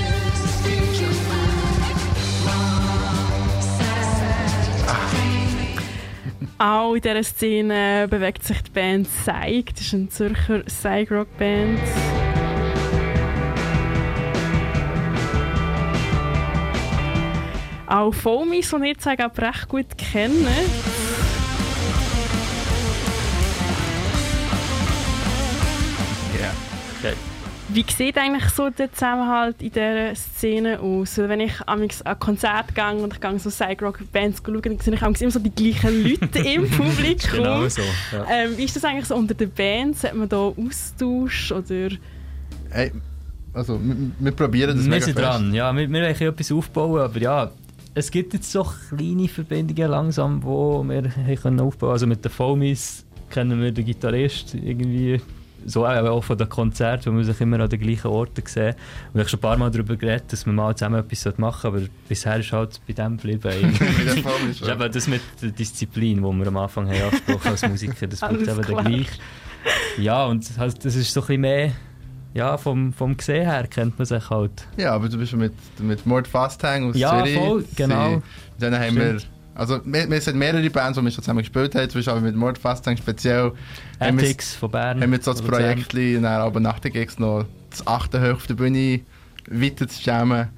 Auch 6.61 6.93
in 6.93 7.01
dieser 7.01 7.23
Szene 7.23 8.07
bewegt 8.09 8.43
sich 8.43 8.61
die 8.61 8.71
Band 8.71 9.07
Psych, 9.07 9.73
das 9.73 9.81
ist 9.81 9.93
eine 9.93 10.09
Zürcher 10.09 10.59
Psych-Rock-Band. 10.59 11.79
Auch 17.89 18.13
Fomis, 18.13 18.69
die 18.69 18.91
ich 18.91 19.01
sage, 19.01 19.29
recht 19.37 19.67
gut 19.67 19.97
kennen. 19.97 20.45
Ja. 26.39 26.51
Okay. 26.99 27.13
Wie 27.71 27.85
sieht 27.87 28.17
eigentlich 28.17 28.49
so 28.49 28.69
der 28.69 28.91
Zusammenhalt 28.91 29.61
in 29.61 29.71
dieser 29.71 30.15
Szene 30.15 30.79
aus? 30.79 31.17
Wenn 31.17 31.39
ich 31.39 31.53
an 31.67 31.81
ein 31.81 32.19
Konzert 32.19 32.73
gehe 32.73 32.93
und 32.93 33.13
ich 33.13 33.21
gehe 33.21 33.39
so 33.39 33.49
Psych-Rock-Bands 33.49 34.41
schauen, 34.45 34.61
dann 34.61 34.79
sehe 34.79 34.93
ich 34.95 35.21
immer 35.21 35.31
so 35.31 35.39
die 35.39 35.51
gleichen 35.51 36.03
Leute 36.03 36.39
im 36.39 36.69
Publikum. 36.69 37.31
genau 37.31 37.67
so. 37.67 37.81
Ja. 38.11 38.25
Ähm, 38.31 38.57
wie 38.57 38.63
ist 38.63 38.75
das 38.75 38.83
eigentlich 38.83 39.05
so 39.05 39.15
unter 39.15 39.33
den 39.33 39.51
Bands? 39.51 40.03
Hat 40.03 40.15
man 40.15 40.29
da 40.29 40.37
Austausch 40.37 41.51
oder... 41.51 41.89
Hey, 42.71 42.91
also 43.53 43.79
wir, 43.81 43.95
wir 44.19 44.31
probieren 44.31 44.77
das 44.77 44.89
Wir 44.89 45.01
sind 45.01 45.17
dran, 45.17 45.53
ja. 45.53 45.71
Wir, 45.73 45.89
wir 45.89 46.01
wollen 46.01 46.33
etwas 46.33 46.51
aufbauen, 46.51 47.01
aber 47.01 47.19
ja, 47.19 47.51
es 47.99 48.11
gibt 48.11 48.33
jetzt 48.33 48.51
so 48.51 48.63
kleine 48.63 49.27
Verbindungen 49.27 49.91
langsam, 49.91 50.41
die 50.41 50.45
wir 50.45 51.11
haben 51.15 51.59
aufbauen 51.59 51.91
Also 51.91 52.07
mit 52.07 52.23
den 52.23 52.31
Foamies 52.31 53.05
kennen 53.29 53.61
wir 53.61 53.71
den 53.71 53.85
Gitarrist 53.85 54.55
irgendwie 54.55 55.21
so 55.65 55.85
auch 55.85 56.23
von 56.23 56.37
den 56.37 56.47
Konzerten, 56.47 57.13
wo 57.13 57.17
wir 57.17 57.25
sich 57.25 57.41
immer 57.41 57.59
an 57.59 57.69
den 57.69 57.79
gleichen 57.79 58.07
Orten 58.07 58.41
sehen. 58.45 58.75
Und 59.13 59.15
ich 59.15 59.19
habe 59.19 59.29
schon 59.29 59.39
ein 59.39 59.41
paar 59.41 59.57
Mal 59.57 59.69
darüber 59.69 59.97
geredet, 59.97 60.31
dass 60.31 60.45
wir 60.45 60.53
mal 60.53 60.73
zusammen 60.75 61.03
etwas 61.05 61.37
machen 61.37 61.67
aber 61.67 61.81
bisher 62.07 62.39
ist 62.39 62.53
halt 62.53 62.79
bei 62.87 62.93
dem 62.93 63.17
geblieben. 63.17 63.77
das 64.05 64.15
ist 64.15 64.67
eben 64.67 64.91
das 64.91 65.07
mit 65.07 65.21
der 65.41 65.51
Disziplin, 65.51 66.17
die 66.17 66.23
wir 66.23 66.47
am 66.47 66.57
Anfang 66.57 66.87
haben 66.87 67.03
angesprochen 67.03 67.47
als 67.49 67.67
Musiker, 67.67 68.07
das 68.07 68.19
bleibt 68.21 68.47
eben 68.47 68.61
der 68.61 68.83
gleich. 68.83 69.07
Ja, 69.97 70.25
und 70.25 70.49
das 70.57 70.85
ist 70.85 71.13
so 71.13 71.19
ein 71.19 71.27
bisschen 71.27 71.41
mehr 71.41 71.71
ja, 72.33 72.57
vom, 72.57 72.93
vom 72.93 73.17
Gesehen 73.17 73.45
her 73.49 73.67
kennt 73.67 73.97
man 73.97 74.05
sich 74.05 74.29
halt. 74.29 74.67
Ja, 74.77 74.93
aber 74.93 75.09
du 75.09 75.17
bist 75.17 75.33
mit, 75.33 75.53
mit 75.79 76.05
Mord 76.05 76.27
Fasthang 76.27 76.89
aus 76.89 76.97
ja, 76.97 77.17
Zürich. 77.17 77.35
Ja, 77.35 77.41
voll, 77.41 77.65
genau. 77.75 78.21
Dann 78.59 78.79
haben 78.79 78.95
wir, 78.95 79.17
also 79.55 79.79
wir, 79.83 80.09
wir 80.09 80.21
sind 80.21 80.37
mehrere 80.37 80.69
Bands, 80.69 80.97
die 80.97 81.03
wir 81.03 81.11
schon 81.11 81.23
zusammen 81.23 81.39
gespielt 81.39 81.75
haben, 81.75 81.89
zum 81.89 82.01
Beispiel 82.01 82.21
mit 82.21 82.35
Mord 82.35 82.57
Fasthang 82.57 82.97
speziell. 82.97 83.53
Ethics 83.99 84.55
von 84.55 84.71
Bern. 84.71 85.01
Haben 85.01 85.11
wir 85.11 85.21
so 85.21 85.31
das 85.31 85.41
Projekt, 85.41 85.95
aber 86.23 86.59
nach 86.59 86.79
den 86.79 86.93
Gigs 86.93 87.17
noch 87.19 87.45
das 87.69 87.85
achte 87.85 88.21
Hoch 88.21 88.37
auf 88.37 88.47
der 88.47 88.55
Bühne 88.55 89.01
weiter 89.49 89.87
zu 89.87 90.01
jammen. 90.03 90.49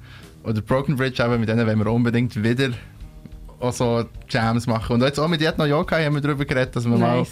Oder 0.44 0.60
Broken 0.60 0.96
Bridge, 0.96 1.24
aber 1.24 1.38
mit 1.38 1.48
denen 1.48 1.66
wollen 1.66 1.78
wir 1.78 1.92
unbedingt 1.92 2.42
wieder 2.42 2.70
auch 3.60 3.72
so 3.72 4.04
Jams 4.28 4.66
machen. 4.66 4.94
Und 4.94 5.02
jetzt 5.02 5.20
auch 5.20 5.28
mit 5.28 5.40
Jetno 5.40 5.64
Yokai 5.64 6.04
haben 6.04 6.14
wir 6.14 6.20
darüber 6.20 6.44
geredet, 6.44 6.74
dass 6.74 6.84
wir 6.84 6.98
nice. 6.98 7.00
mal 7.00 7.26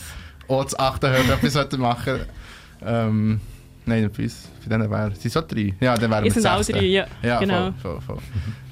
auch 0.57 0.65
das 0.65 0.79
achte 0.79 1.13
Hoch 1.13 1.29
etwas 1.29 1.55
machen 1.79 2.05
sollten. 2.05 2.27
Ähm, 2.83 3.41
Nein, 3.87 4.11
für 4.13 4.23
uns, 4.23 4.49
für 4.61 4.69
den 4.69 4.91
wäre, 4.91 5.15
sind 5.15 5.33
so 5.33 5.41
drei? 5.41 5.75
Ja, 5.81 5.97
dann 5.97 6.11
wären 6.11 6.25
wir 6.25 6.33
sind 6.33 6.47
auch 6.47 6.65
drei, 6.65 6.85
ja. 6.85 7.07
ja 7.23 7.39
genau. 7.41 7.73
Voll, 7.83 8.01
voll, 8.01 8.17
voll. 8.17 8.19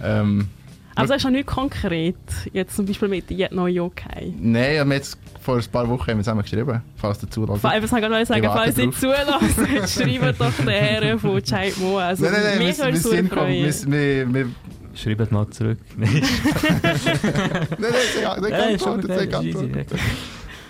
ähm, 0.02 0.48
also 0.94 1.14
ist 1.14 1.22
noch 1.22 1.30
nicht 1.30 1.46
konkret, 1.46 2.16
jetzt 2.52 2.74
zum 2.74 2.84
Beispiel 2.84 3.06
mit 3.06 3.30
«Yet 3.30 3.52
No 3.52 3.68
Yokai»? 3.68 4.34
Nein, 4.40 4.72
wir 4.72 4.80
haben 4.80 4.92
jetzt 4.92 5.16
vor 5.40 5.56
ein 5.56 5.64
paar 5.70 5.88
Wochen 5.88 6.10
haben 6.10 6.18
wir 6.18 6.24
zusammen 6.24 6.42
geschrieben, 6.42 6.82
falls 6.96 7.20
du 7.20 7.28
zulässt. 7.28 7.58
Ich 7.58 7.64
wollte 7.64 8.08
gerade 8.08 8.26
sagen, 8.26 8.44
falls 8.44 8.74
du 8.74 8.90
zulässt, 8.90 9.94
schreibt 9.94 10.40
doch 10.40 10.52
den 10.58 10.68
Herren 10.68 11.18
von 11.20 11.40
Chai 11.40 11.72
Mo. 11.76 11.98
Also, 11.98 12.24
nein, 12.24 12.32
nein, 12.32 12.42
nein, 12.42 12.60
wir, 12.60 12.66
wir, 12.66 12.96
sind 12.96 13.32
freuen. 13.32 14.54
Schreibt 14.94 15.30
mal 15.30 15.48
zurück. 15.50 15.78
nein, 15.96 16.10
nein, 16.10 16.22
nein, 17.78 17.92
nein, 18.40 18.50
nein, 18.50 18.78
nein, 18.80 19.28
nein, 19.30 19.70
nein, 19.72 19.86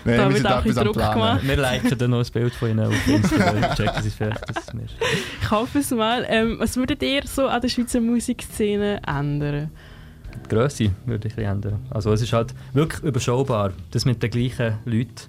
Nee, 0.05 0.17
da 0.17 0.33
wird 0.33 0.47
auch 0.47 0.65
ein 0.65 0.73
Druck 0.73 0.93
gemacht. 0.93 1.41
Wir 1.43 1.57
liken 1.57 1.97
dann 1.97 2.11
noch 2.11 2.25
ein 2.25 2.31
Bild 2.31 2.53
von 2.53 2.69
Ihnen 2.69 2.79
auf 2.85 3.07
Instagram. 3.07 3.61
Checken 3.75 4.03
Sie 4.03 4.09
vielleicht, 4.09 4.49
dass 4.49 4.67
es 4.67 4.73
Ich 5.41 5.51
hoffe 5.51 5.79
es 5.79 5.91
mal. 5.91 6.25
Ähm, 6.29 6.55
was 6.59 6.77
würdet 6.77 7.01
ihr 7.03 7.21
so 7.25 7.47
an 7.47 7.61
der 7.61 7.69
Schweizer 7.69 7.99
Musikszene 7.99 9.01
ändern? 9.05 9.69
Die 10.45 10.49
Grösse 10.49 10.91
würde 11.05 11.27
ich 11.27 11.37
ändern. 11.37 11.79
Also 11.89 12.13
es 12.13 12.21
ist 12.21 12.33
halt 12.33 12.53
wirklich 12.73 13.03
überschaubar. 13.03 13.73
Das 13.91 14.05
mit 14.05 14.23
den 14.23 14.29
gleichen 14.29 14.77
Leuten 14.85 15.27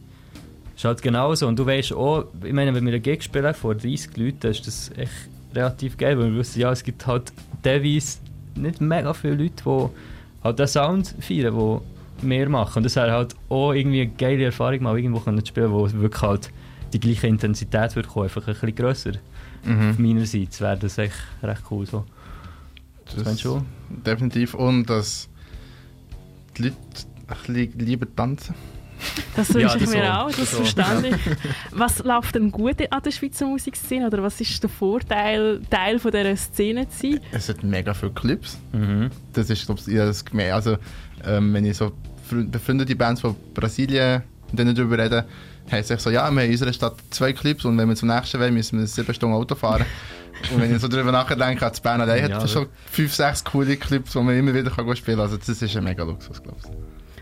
ist 0.76 0.84
halt 0.84 1.02
genauso. 1.02 1.46
Und 1.46 1.58
du 1.58 1.66
weißt 1.66 1.92
auch, 1.92 2.26
ich 2.44 2.52
meine, 2.52 2.74
wenn 2.74 2.86
wir 2.86 2.92
einen 2.92 3.02
Gig 3.02 3.22
spielen 3.22 3.54
vor 3.54 3.74
30 3.74 4.16
Leuten, 4.16 4.46
ist 4.46 4.66
das 4.66 4.90
echt 4.96 5.12
relativ 5.54 5.96
geil, 5.96 6.18
weil 6.18 6.32
wir 6.32 6.38
wissen, 6.38 6.60
ja, 6.60 6.70
es 6.70 6.82
gibt 6.82 7.06
halt 7.06 7.32
teilweise 7.62 8.18
nicht 8.54 8.80
mega 8.80 9.12
viele 9.14 9.34
Leute, 9.34 9.62
die 9.64 10.44
halt 10.44 10.58
den 10.58 10.66
Sound 10.66 11.14
feiern, 11.20 11.80
mehr 12.22 12.48
machen. 12.48 12.78
Und 12.78 12.82
das 12.84 12.96
wäre 12.96 13.12
halt 13.12 13.34
auch 13.48 13.72
irgendwie 13.72 14.02
eine 14.02 14.10
geile 14.10 14.44
Erfahrung, 14.44 14.82
mal 14.82 14.98
irgendwo 14.98 15.20
zu 15.20 15.46
spielen, 15.46 15.72
wo 15.72 15.90
wirklich 15.90 16.22
halt 16.22 16.50
die 16.92 17.00
gleiche 17.00 17.26
Intensität 17.26 17.94
wird 17.96 18.08
kommen, 18.08 18.24
einfach 18.24 18.46
ein 18.46 18.52
bisschen 18.52 18.74
grösser. 18.74 19.12
Mhm. 19.64 19.96
Meinerseits 19.98 20.60
wäre 20.60 20.78
das 20.78 20.98
echt 20.98 21.14
recht 21.42 21.62
cool 21.70 21.86
so. 21.86 22.04
Das, 23.04 23.24
das 23.24 23.40
schon. 23.40 23.66
Definitiv. 23.88 24.54
Und 24.54 24.88
dass 24.88 25.28
die 26.56 26.64
Leute 26.64 26.76
ein 27.28 27.36
bisschen 27.54 27.78
lieber 27.78 28.06
tanzen. 28.14 28.54
Das 29.34 29.54
wünsche 29.54 29.60
ja, 29.60 29.76
ich 29.76 29.88
mir 29.88 30.04
so. 30.04 30.10
auch, 30.10 30.30
das 30.30 30.50
so. 30.50 30.56
verstehe 30.58 31.10
ich. 31.10 31.16
Was 31.70 32.00
läuft 32.00 32.34
denn 32.34 32.50
gut 32.50 32.76
an 32.90 33.02
der 33.02 33.10
Schweizer 33.10 33.46
Musikszene 33.46 34.06
oder 34.06 34.22
was 34.22 34.40
ist 34.40 34.62
der 34.62 34.68
Vorteil, 34.68 35.62
Teil 35.70 35.98
von 35.98 36.10
dieser 36.10 36.36
Szene 36.36 36.86
zu 36.88 37.12
sein? 37.12 37.20
Es 37.32 37.48
hat 37.48 37.62
mega 37.62 37.94
viele 37.94 38.12
Clips. 38.12 38.58
Mhm. 38.72 39.08
Das 39.32 39.48
ist, 39.48 39.64
glaube 39.64 39.80
ich, 39.86 39.94
das 39.94 40.24
gemerkt. 40.24 40.52
Also, 40.52 40.76
ähm, 41.24 41.54
wenn 41.54 41.64
ich 41.64 41.76
so 41.76 41.92
befreundete 42.30 42.96
Bands 42.96 43.20
von 43.20 43.36
Brasilien 43.54 44.22
und 44.50 44.58
denen 44.58 44.74
darüber 44.74 44.98
reden, 44.98 45.24
heisst 45.70 45.90
es 45.90 46.02
so, 46.02 46.10
ja, 46.10 46.22
wir 46.22 46.26
haben 46.26 46.38
in 46.38 46.50
unserer 46.50 46.72
Stadt 46.72 46.96
zwei 47.10 47.32
Clips 47.32 47.64
und 47.64 47.76
wenn 47.78 47.88
wir 47.88 47.96
zum 47.96 48.08
nächsten 48.08 48.40
wollen, 48.40 48.54
müssen 48.54 48.78
wir 48.78 48.86
sieben 48.86 49.14
Stunden 49.14 49.34
Auto 49.34 49.54
fahren. 49.54 49.84
und 50.52 50.60
wenn 50.60 50.74
ich 50.74 50.80
so 50.80 50.88
darüber 50.88 51.12
nachdenke, 51.12 51.64
hat 51.64 51.82
Bern 51.82 52.00
allein 52.00 52.30
ja, 52.30 52.40
hat 52.40 52.50
schon 52.50 52.66
fünf, 52.90 53.14
sechs 53.14 53.44
coole 53.44 53.76
Clips, 53.76 54.12
die 54.12 54.18
man 54.18 54.36
immer 54.36 54.54
wieder 54.54 54.70
kann 54.70 54.96
spielen 54.96 55.16
kann. 55.18 55.26
Also 55.26 55.36
das 55.36 55.48
ist 55.48 55.76
ein 55.76 55.84
mega 55.84 56.02
Luxus, 56.02 56.42
glaube 56.42 56.58
ich. 56.64 56.70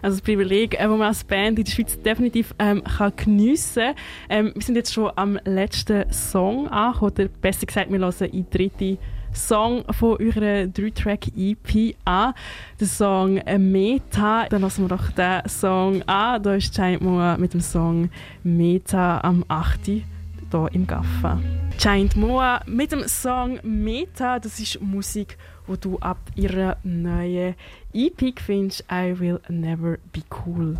Also 0.00 0.16
das 0.16 0.22
Privileg, 0.22 0.74
äh, 0.74 0.78
das 0.78 0.90
man 0.90 1.02
als 1.02 1.24
Band 1.24 1.58
in 1.58 1.64
der 1.64 1.72
Schweiz 1.72 2.00
definitiv 2.00 2.54
ähm, 2.58 2.82
kann 2.84 3.12
geniessen 3.16 3.82
kann. 3.82 4.46
Ähm, 4.46 4.52
wir 4.54 4.62
sind 4.62 4.76
jetzt 4.76 4.94
schon 4.94 5.10
am 5.16 5.38
letzten 5.44 6.10
Song 6.12 6.68
angekommen, 6.68 7.12
oder 7.12 7.28
besser 7.28 7.66
gesagt, 7.66 7.90
wir 7.90 7.98
hören 7.98 8.30
in 8.30 8.46
die 8.48 8.50
dritte 8.50 8.98
Song 9.32 9.84
von 9.92 10.18
ihrer 10.18 10.64
3-Track-EP 10.64 11.96
an. 12.04 12.34
Der 12.80 12.86
Song 12.86 13.40
Meta. 13.58 14.46
Dann 14.48 14.62
lassen 14.62 14.84
wir 14.84 14.96
doch 14.96 15.10
den 15.10 15.42
Song 15.48 16.02
an. 16.02 16.42
Da 16.42 16.54
ist 16.54 16.74
Giant 16.74 17.02
Moa 17.02 17.36
mit 17.36 17.54
dem 17.54 17.60
Song 17.60 18.10
Meta 18.42 19.20
am 19.20 19.44
8. 19.48 19.86
hier 19.86 20.04
im 20.72 20.86
Gaffa. 20.86 21.40
Giant 21.78 22.16
Moa 22.16 22.60
mit 22.66 22.92
dem 22.92 23.06
Song 23.06 23.60
Meta. 23.62 24.38
Das 24.38 24.58
ist 24.58 24.80
Musik, 24.80 25.38
wo 25.66 25.76
du 25.76 25.98
ab 25.98 26.18
ihrer 26.34 26.76
neuen 26.82 27.54
EP 27.92 28.38
findest. 28.40 28.84
I 28.90 29.14
Will 29.18 29.40
Never 29.48 29.98
Be 30.12 30.22
Cool. 30.30 30.76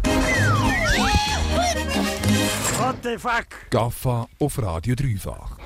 What 2.79 2.97
the 3.03 3.19
fuck? 3.19 3.47
Gaffa 3.71 4.27
auf 4.39 4.63
Radio 4.63 4.95
Dreifach. 4.95 5.57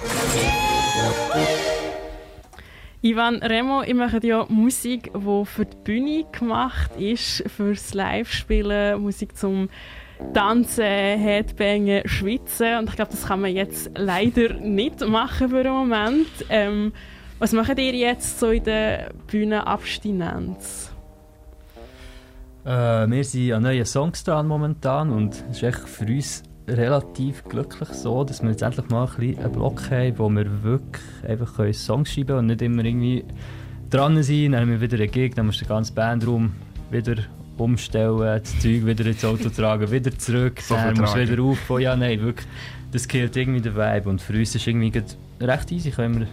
Ivan 3.04 3.42
Remo, 3.42 3.82
ich 3.82 3.94
mache 3.94 4.20
ja 4.24 4.46
Musik, 4.48 5.10
die 5.12 5.44
für 5.44 5.66
die 5.66 5.76
Bühne 5.82 6.24
gemacht 6.30 6.92
ist, 6.96 7.42
fürs 7.50 7.94
Live-Spielen, 7.94 9.02
Musik 9.02 9.36
zum 9.36 9.68
Tanzen, 10.34 10.84
Headbangen, 10.84 12.06
Schwitzen. 12.06 12.78
Und 12.78 12.90
ich 12.90 12.94
glaube, 12.94 13.10
das 13.10 13.26
kann 13.26 13.40
man 13.40 13.56
jetzt 13.56 13.90
leider 13.96 14.54
nicht 14.54 15.04
machen 15.04 15.48
für 15.48 15.64
den 15.64 15.72
Moment. 15.72 16.28
Ähm, 16.48 16.92
was 17.40 17.52
macht 17.52 17.76
ihr 17.76 17.92
jetzt 17.92 18.38
so 18.38 18.50
in 18.50 18.62
der 18.62 19.10
Bühnenabstinenz? 19.26 20.92
Äh, 22.64 22.70
wir 22.70 23.24
sind 23.24 23.52
an 23.52 23.64
neuen 23.64 23.84
Songs 23.84 24.22
dran 24.22 24.46
momentan 24.46 25.10
und 25.10 25.44
es 25.50 25.56
ist 25.56 25.62
echt 25.64 25.88
für 25.88 26.06
uns 26.06 26.44
relativ 26.68 27.44
glücklich 27.44 27.88
so, 27.90 28.24
dass 28.24 28.42
wir 28.42 28.50
jetzt 28.50 28.62
endlich 28.62 28.88
mal 28.88 29.08
ein 29.18 29.38
einen 29.38 29.52
Block 29.52 29.90
haben, 29.90 30.18
wo 30.18 30.28
wir 30.28 30.62
wirklich 30.62 31.02
einfach 31.26 31.54
können 31.56 31.72
Songs 31.72 32.12
schreiben 32.12 32.26
können 32.26 32.38
und 32.38 32.46
nicht 32.46 32.62
immer 32.62 32.84
irgendwie 32.84 33.24
dran 33.90 34.22
sind, 34.22 34.52
dann 34.52 34.62
haben 34.62 34.70
wir 34.70 34.80
wieder 34.80 34.98
einen 34.98 35.10
Gig, 35.10 35.34
dann 35.34 35.46
musst 35.46 35.60
du 35.60 35.64
den 35.64 35.68
ganzen 35.68 35.94
Bandraum 35.94 36.52
wieder 36.90 37.16
umstellen, 37.58 38.18
das 38.18 38.58
Zeug 38.60 38.86
wieder 38.86 39.06
ins 39.06 39.24
Auto 39.24 39.48
tragen, 39.48 39.90
wieder 39.90 40.16
zurück, 40.16 40.60
So 40.60 40.74
dann 40.74 40.96
musst 40.96 41.14
du 41.14 41.28
wieder 41.28 41.42
aufbauen. 41.42 41.82
Ja, 41.82 41.96
nein, 41.96 42.20
wirklich, 42.20 42.46
das 42.90 43.06
killt 43.06 43.36
irgendwie 43.36 43.60
den 43.60 43.76
Vibe. 43.76 44.08
Und 44.08 44.20
für 44.20 44.32
uns 44.32 44.54
ist 44.54 44.66
irgendwie 44.66 44.90
grad 44.90 45.16
recht 45.40 45.72
easy, 45.72 45.90
können 45.90 46.20
wir 46.20 46.26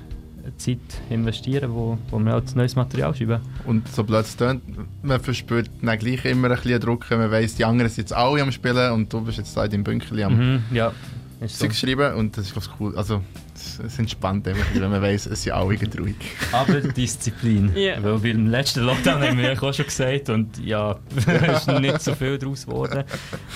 Zeit 0.57 0.79
investieren, 1.09 1.71
wo, 1.73 1.97
wo 2.09 2.19
wir 2.19 2.31
halt 2.31 2.55
neues 2.55 2.75
Material 2.75 3.15
schreiben. 3.15 3.39
Und 3.65 3.87
so 3.87 4.03
blöd 4.03 4.25
es 4.25 4.35
tönt, 4.35 4.61
man 5.03 5.19
verspürt 5.19 5.69
dann 5.81 5.99
gleich 5.99 6.25
immer 6.25 6.49
ein 6.49 6.55
bisschen 6.55 6.79
Druck, 6.79 7.09
wenn 7.09 7.19
man 7.19 7.31
weiss, 7.31 7.55
die 7.55 7.65
anderen 7.65 7.89
sind 7.89 8.03
jetzt 8.03 8.13
alle 8.13 8.41
am 8.41 8.51
Spielen 8.51 8.91
und 8.91 9.11
du 9.11 9.21
bist 9.21 9.37
jetzt 9.37 9.55
da 9.55 9.65
in 9.65 9.71
deinem 9.71 9.83
Bünkerli 9.83 10.23
am 10.23 10.37
Mhm, 10.39 10.63
ja, 10.71 10.93
ist 11.41 11.57
so. 11.57 11.65
Zeug 11.65 11.75
schreiben 11.75 12.15
und 12.15 12.37
das 12.37 12.47
ist 12.47 12.53
ganz 12.53 12.69
cool. 12.79 12.97
Also, 12.97 13.21
es, 13.55 13.99
entspannt 13.99 14.47
einfach, 14.47 14.65
wenn 14.73 14.89
man 14.89 15.01
weiss, 15.01 15.25
es 15.25 15.43
sind 15.43 15.53
alle 15.53 15.65
ruhig. 15.65 16.15
Aber 16.51 16.81
Disziplin. 16.81 17.71
Ja. 17.75 18.01
Weil 18.03 18.19
beim 18.19 18.47
letzten 18.47 18.81
Lockdown 18.81 19.21
haben 19.21 19.37
wir 19.37 19.53
ja 19.53 19.61
auch 19.61 19.73
schon 19.73 19.85
gesagt 19.85 20.29
und 20.29 20.57
ja, 20.63 20.97
es 21.15 21.67
ist 21.67 21.79
nicht 21.79 22.01
so 22.01 22.13
viel 22.15 22.37
daraus 22.37 22.65
geworden, 22.65 23.03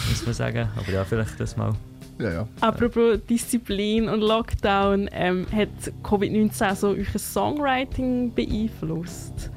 muss 0.10 0.26
man 0.26 0.34
sagen. 0.34 0.70
Aber 0.76 0.92
ja, 0.92 1.04
vielleicht 1.06 1.40
das 1.40 1.58
mal. 1.58 1.74
Ja, 2.20 2.32
ja. 2.32 2.48
Apropos 2.62 3.18
Disziplin 3.30 4.08
und 4.08 4.22
Lockdown, 4.22 5.10
ähm, 5.12 5.46
hat 5.52 5.70
Covid-19 6.04 6.76
so 6.76 6.90
euer 6.90 7.06
Songwriting 7.20 8.34
beeinflusst? 8.34 9.50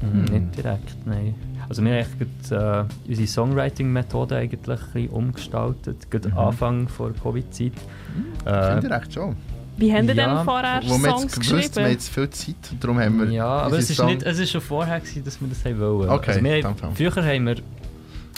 Mhm. 0.00 0.20
Nicht 0.24 0.56
direkt, 0.56 1.06
nein. 1.06 1.34
Also 1.68 1.82
wir 1.84 1.90
haben 1.92 1.98
eigentlich 2.06 2.48
gerade, 2.48 2.88
äh, 3.06 3.08
unsere 3.10 3.26
Songwriting-Methode 3.28 4.36
eigentlich 4.36 4.80
ein 4.94 5.08
umgestaltet, 5.10 6.10
gerade 6.10 6.34
Anfang 6.34 6.88
vor 6.88 7.12
Covid-Zeit. 7.12 7.72
Ich 7.72 8.46
Äh, 8.46 8.80
finde 8.80 8.90
recht 8.96 9.12
schon. 9.12 9.36
Wie 9.76 9.90
ihr 10.08 10.14
Ja, 10.14 10.36
denn 10.36 10.44
vorher 10.44 10.80
Wo 10.86 10.98
wir 10.98 11.10
Songs 11.10 11.22
jetzt 11.24 11.34
gewusst, 11.34 11.50
wir 11.50 11.54
haben 11.54 11.60
geschrieben? 11.60 11.90
jetzt 11.90 12.08
viel 12.08 12.30
Zeit 12.30 12.56
darum 12.80 12.98
haben 12.98 13.20
wir 13.20 13.30
ja, 13.30 13.46
aber 13.46 13.78
es 13.78 13.90
ist, 13.90 13.96
Song- 13.96 14.06
nicht, 14.06 14.22
es 14.24 14.38
ist 14.38 14.50
schon 14.50 14.60
vorher, 14.60 14.98
gewesen, 14.98 15.22
dass 15.24 15.40
wir 15.40 15.48
das 15.48 15.64
haben 15.64 15.78
wollen. 15.78 16.08
Okay, 16.10 16.30
also 16.32 16.42
wir, 16.42 16.62
haben- 16.64 16.94
früher 16.96 17.14
haben 17.24 17.46
wir 17.46 17.56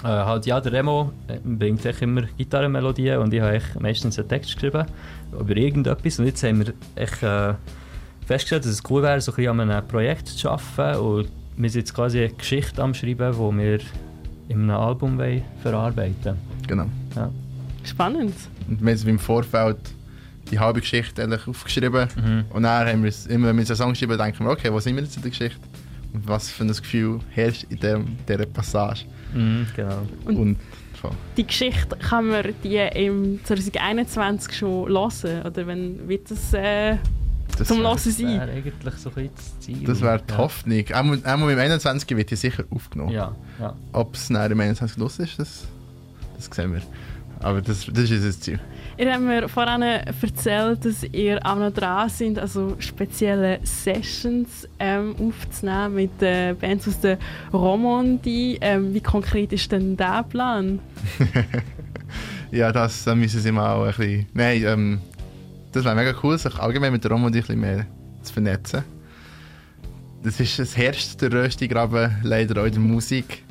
äh, 0.03 0.07
halt, 0.07 0.47
ja, 0.47 0.61
der 0.61 0.73
Remo 0.73 1.13
äh, 1.29 1.39
bringt 1.45 1.85
echt 1.85 2.03
immer 2.03 2.23
Gitarrenmelodien 2.37 3.19
und 3.19 3.35
ich 3.35 3.41
habe 3.41 3.61
meistens 3.81 4.19
einen 4.19 4.29
Text 4.29 4.55
geschrieben 4.55 4.87
über 5.39 5.57
irgendetwas 5.57 6.19
und 6.19 6.27
jetzt 6.27 6.43
haben 6.43 6.67
wir 6.67 6.75
echt 6.97 7.23
äh, 7.23 7.55
festgestellt, 8.27 8.65
dass 8.65 8.73
es 8.73 8.83
cool 8.89 9.03
wäre, 9.03 9.21
so 9.21 9.33
ein 9.33 9.37
bisschen 9.37 9.61
an 9.61 9.71
einem 9.71 9.87
Projekt 9.89 10.29
zu 10.29 10.51
arbeiten 10.51 11.01
und 11.01 11.29
wir 11.57 11.71
sind 11.71 11.81
jetzt 11.81 11.95
quasi 11.95 12.21
eine 12.21 12.31
Geschichte 12.31 12.83
am 12.83 12.95
Schreiben, 12.95 13.33
die 13.33 13.59
wir 13.59 13.79
in 14.49 14.63
einem 14.63 14.71
Album 14.71 15.19
wollen 15.19 15.43
verarbeiten 15.63 16.37
Genau. 16.67 16.87
ja. 17.17 17.31
Spannend. 17.85 18.35
Und 18.69 18.85
wir 18.85 18.95
haben 18.95 19.09
im 19.09 19.19
Vorfeld 19.19 19.79
die 20.51 20.59
halbe 20.59 20.81
Geschichte 20.81 21.23
eigentlich 21.23 21.47
aufgeschrieben. 21.47 22.09
Mhm. 22.17 22.45
Und 22.51 22.63
dann 22.63 22.89
haben 22.89 23.03
wir 23.03 23.09
es, 23.09 23.27
immer 23.27 23.49
wenn 23.49 23.57
wir 23.57 23.67
einen 23.67 23.77
Song 23.77 23.95
schreiben, 23.95 24.19
denken 24.19 24.45
wir, 24.45 24.51
okay, 24.51 24.73
wo 24.73 24.81
sind 24.81 24.97
wir 24.97 25.03
jetzt 25.03 25.17
in 25.17 25.23
der 25.23 25.31
Geschichte? 25.31 25.61
Und 26.13 26.27
was 26.27 26.51
für 26.51 26.65
ein 26.65 26.69
Gefühl 26.69 27.21
herrscht 27.31 27.67
in 27.69 27.79
dem, 27.79 28.17
dieser 28.29 28.47
Passage? 28.47 29.05
Mhm, 29.35 29.66
genau. 29.77 30.03
Und- 30.25 30.37
Und. 30.37 30.57
Die 31.38 31.47
Geschichte 31.47 31.97
kann 31.97 32.29
man 32.29 32.45
die 32.62 32.77
im 32.77 33.40
2021 33.45 34.55
schon 34.55 34.90
hören? 34.90 35.47
Oder 35.47 35.66
wenn 35.66 36.07
wird 36.09 36.31
das 36.31 36.53
äh, 36.53 36.97
das 37.57 37.69
zum 37.69 37.79
wär- 37.79 37.85
Das 38.05 38.16
sein? 38.19 38.27
wäre 38.40 38.51
eigentlich 38.51 38.95
so 38.99 39.11
ein 39.16 39.31
das 39.35 39.61
Ziel. 39.61 39.85
Das 39.87 40.01
wäre 40.03 40.21
die 40.29 40.33
ja. 40.33 40.38
Hoffnung. 40.38 40.85
Einmal, 40.93 41.21
einmal 41.25 41.51
im 41.53 41.59
21. 41.59 42.16
wird 42.19 42.31
die 42.31 42.37
sicher 42.37 42.64
aufgenommen. 42.71 43.12
Ja, 43.12 43.35
ja. 43.59 43.75
Ob 43.93 44.14
es 44.14 44.29
nachher 44.29 44.51
im 44.51 44.61
21. 44.61 44.99
los 44.99 45.19
ist, 45.19 45.38
das, 45.38 45.64
das 46.37 46.55
sehen 46.55 46.73
wir. 46.75 46.83
Aber 47.42 47.62
das, 47.62 47.87
das 47.87 48.05
ist 48.05 48.12
unser 48.12 48.31
Ziel. 48.33 48.61
Ihr 48.98 49.12
habt 49.12 49.22
mir 49.22 49.48
vorhin 49.48 49.83
erzählt, 49.83 50.85
dass 50.85 51.03
ihr 51.05 51.40
auch 51.44 51.57
noch 51.57 51.72
dran 51.72 52.09
sind, 52.11 52.38
also 52.38 52.76
spezielle 52.79 53.61
Sessions 53.62 54.68
ähm, 54.79 55.14
aufzunehmen 55.18 55.94
mit 55.94 56.22
äh, 56.22 56.55
Bands 56.55 56.87
aus 56.87 57.00
der 57.00 57.18
Romandie. 57.53 58.59
Ähm, 58.61 58.92
wie 58.92 59.00
konkret 59.00 59.53
ist 59.53 59.72
denn 59.72 59.96
der 59.96 60.22
Plan? 60.24 60.79
Ja, 62.53 62.72
das 62.72 63.05
da 63.05 63.14
müssen 63.14 63.40
sie 63.40 63.53
mal 63.53 63.74
auch 63.74 63.85
ein 63.85 63.94
bisschen... 63.94 64.26
Nein, 64.35 64.64
ähm, 64.64 65.00
das 65.72 65.85
wäre 65.85 65.94
mega 65.94 66.14
cool, 66.22 66.37
sich 66.37 66.55
allgemein 66.59 66.92
mit 66.92 67.05
der 67.05 67.12
Romandie 67.12 67.38
ein 67.38 67.42
bisschen 67.42 67.61
mehr 67.61 67.87
zu 68.22 68.33
vernetzen. 68.33 68.83
Das 70.22 70.40
ist, 70.40 70.59
es 70.59 70.76
herrscht 70.76 71.22
der 71.22 71.33
Röstigraben 71.33 72.16
leider 72.22 72.61
auch 72.61 72.66
in 72.66 72.72
der 72.72 72.81
Musik. 72.81 73.44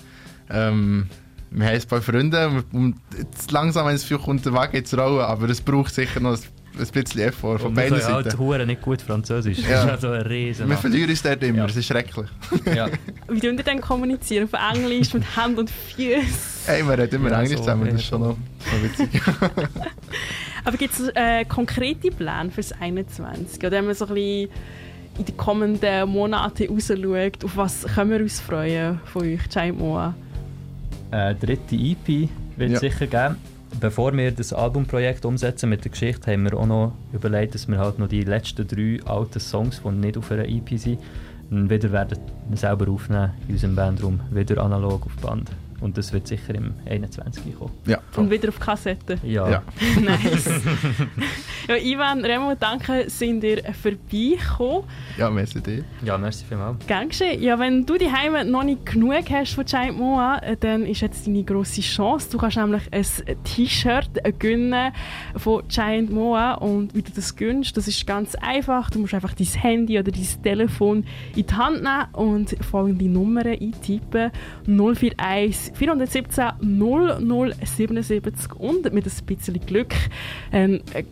Ähm, 0.49 1.07
wir 1.51 1.65
haben 1.67 1.75
ein 1.75 1.87
paar 1.87 2.01
Freunde 2.01 2.63
und 2.71 2.95
jetzt 3.17 3.51
langsam, 3.51 3.87
wenn 3.87 3.95
es 3.95 4.03
viel 4.03 4.17
kommt, 4.19 4.45
der 4.45 4.53
Weg 4.53 4.73
ins 4.73 4.95
Rollen, 4.97 5.21
aber 5.21 5.49
es 5.49 5.61
braucht 5.61 5.93
sicher 5.93 6.19
noch 6.19 6.33
ein, 6.33 6.87
bisschen 6.93 7.21
Effort 7.21 7.57
von 7.59 7.69
Und 7.71 7.75
wir 7.75 7.83
beiden 7.83 7.99
können 7.99 8.13
halt 8.13 8.25
Seiten. 8.25 8.37
Hure 8.39 8.65
nicht 8.65 8.81
gut 8.81 9.01
Französisch. 9.01 9.57
Ja. 9.59 9.69
Das 9.69 9.83
ist 9.85 9.89
also 9.91 10.11
ein 10.11 10.21
Riesen. 10.21 10.69
Wir 10.69 10.77
verlieren 10.77 11.09
uns 11.09 11.21
dort 11.23 11.43
immer, 11.43 11.57
Ja. 11.59 11.65
es 11.65 11.75
ist 11.75 11.87
schrecklich. 11.87 12.27
ja. 12.73 12.87
Wie 13.27 13.39
tun 13.39 13.57
ihr 13.57 13.63
denn 13.63 13.81
kommunizieren? 13.81 14.47
Auf 14.51 14.75
Englisch, 14.75 15.13
mit 15.13 15.35
Hand 15.35 15.57
und 15.57 15.69
Füßen? 15.69 16.21
Hey, 16.67 16.87
wir 16.87 16.97
reden 16.97 17.15
immer 17.15 17.31
Ja, 17.31 17.39
Englisch 17.41 17.57
so, 17.57 17.63
zusammen, 17.63 17.85
das 17.89 17.95
ist 18.01 18.05
schon 18.07 18.21
noch, 18.21 18.37
noch 18.37 18.83
witzig. 18.83 19.21
Aber 20.63 20.77
gibt 20.77 20.93
es 20.93 21.09
äh, 21.15 21.45
konkrete 21.45 22.11
Pläne 22.11 22.51
fürs 22.51 22.71
21? 22.73 23.59
Oder 23.59 23.71
wenn 23.71 23.85
man 23.85 23.95
so 23.95 24.05
ein 24.05 24.13
bisschen 24.13 24.49
in 25.17 25.25
die 25.25 25.31
kommenden 25.35 26.09
Monate 26.09 26.67
rausschaut, 26.69 27.43
auf 27.43 27.57
was 27.57 27.85
können 27.95 28.11
wir 28.11 28.19
uns 28.19 28.39
freuen 28.39 28.99
von 29.05 29.23
euch, 29.23 29.49
Giant 29.49 29.79
Moa? 29.79 30.13
Äh, 31.11 31.35
dritte 31.35 31.75
EP 31.75 32.29
wird 32.57 32.71
Ja. 32.71 32.79
sicher 32.79 33.07
geben. 33.07 33.35
Bevor 33.79 34.13
wir 34.17 34.31
das 34.31 34.51
Albumprojekt 34.51 35.25
umsetzen 35.25 35.69
mit 35.69 35.83
der 35.83 35.91
Geschichte, 35.91 36.31
haben 36.31 36.43
wir 36.43 36.55
auch 36.57 36.65
noch 36.65 36.93
überlegt, 37.13 37.53
dass 37.53 37.67
wir 37.67 37.77
halt 37.77 37.99
noch 37.99 38.07
die 38.07 38.23
letzten 38.23 38.67
drei 38.67 38.99
alten 39.05 39.39
Songs, 39.39 39.81
die 39.83 39.89
nicht 39.91 40.17
auf 40.17 40.31
einer 40.31 40.47
EP 40.47 40.77
sind, 40.77 40.99
wieder 41.51 41.91
werden 41.91 42.17
selber 42.53 42.91
aufnehmen 42.91 43.31
in 43.47 43.53
unserem 43.55 43.75
Bandraum, 43.75 44.19
wieder 44.31 44.61
analog 44.63 45.05
auf 45.05 45.15
Band. 45.17 45.49
Und 45.81 45.97
das 45.97 46.11
wird 46.13 46.27
sicher 46.27 46.55
im 46.55 46.73
21 46.89 47.57
kommen. 47.57 47.71
ja, 47.85 47.99
Und 48.15 48.29
wieder 48.29 48.49
auf 48.49 48.59
Kassette. 48.59 49.17
Ja. 49.23 49.49
Ja. 49.49 49.63
nice. 50.01 50.49
ja, 51.67 51.75
Ivan, 51.75 52.23
Remo, 52.25 52.53
danke, 52.59 53.09
sind 53.09 53.43
ihr 53.43 53.61
vorbeigekommen. 53.73 54.83
ja, 55.17 55.29
merci 55.29 55.61
dir. 55.61 55.83
Ja, 56.03 56.17
merci 56.17 56.45
vielmals. 56.47 56.85
Gern 56.85 57.09
geschehen. 57.09 57.41
Ja, 57.41 57.57
wenn 57.59 57.85
du 57.85 57.97
die 57.97 58.11
Heime 58.11 58.43
noch 58.45 58.63
nicht 58.63 58.85
genug 58.85 59.23
hast 59.29 59.53
von 59.53 59.65
Giant 59.65 59.97
Moa, 59.97 60.37
äh, 60.39 60.57
dann 60.57 60.85
ist 60.85 61.01
jetzt 61.01 61.27
deine 61.27 61.43
grosse 61.43 61.81
Chance. 61.81 62.29
Du 62.31 62.37
kannst 62.37 62.57
nämlich 62.57 62.83
ein 62.91 63.05
T-Shirt 63.43 64.09
gewinnen 64.39 64.91
von 65.37 65.63
Giant 65.67 66.11
Moa 66.11 66.55
und 66.55 66.93
wie 66.93 67.01
du 67.01 67.11
das 67.15 67.35
gönnst, 67.35 67.77
das 67.77 67.87
ist 67.87 68.05
ganz 68.05 68.35
einfach. 68.35 68.89
Du 68.89 68.99
musst 68.99 69.13
einfach 69.13 69.33
dein 69.33 69.47
Handy 69.47 69.97
oder 69.99 70.11
dein 70.11 70.27
Telefon 70.43 71.05
in 71.35 71.45
die 71.45 71.53
Hand 71.53 71.83
nehmen 71.83 72.07
und 72.13 72.55
folgende 72.65 73.05
Nummern 73.05 73.47
eintippen: 73.47 74.31
041 74.67 75.68
417 75.73 76.45
0077 76.61 78.53
und 78.55 78.93
mit 78.93 79.05
ein 79.05 79.25
bisschen 79.25 79.65
Glück 79.65 79.93
ähm, 80.51 80.81
äh, 80.93 81.03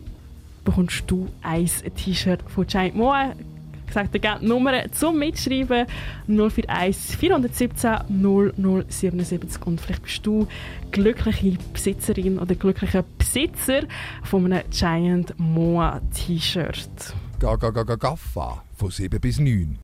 bekommst 0.64 1.04
du 1.06 1.28
ein 1.42 1.66
T-Shirt 1.66 2.42
von 2.48 2.66
Giant 2.66 2.94
Moa 2.94 3.32
gesagt, 3.88 4.14
ihr 4.14 4.20
gebt 4.20 4.42
die 4.42 4.46
Nummer 4.46 4.90
zum 4.92 5.18
Mitschreiben 5.18 5.86
041 6.28 7.16
417 7.16 7.90
0077 8.08 9.66
und 9.66 9.80
vielleicht 9.80 10.02
bist 10.02 10.26
du 10.26 10.46
glückliche 10.92 11.56
Besitzerin 11.72 12.38
oder 12.38 12.54
glücklicher 12.54 13.04
Besitzer 13.16 13.82
von 14.22 14.44
einem 14.44 14.62
Giant 14.70 15.34
Moa 15.38 16.00
T-Shirt. 16.14 17.14
Ga, 17.40 17.56
ga, 17.56 17.70
ga, 17.70 17.82
ga, 17.82 17.96
Gaffa. 17.96 18.62
von 18.76 18.90
7 18.90 19.20
bis 19.20 19.38
9. 19.40 19.76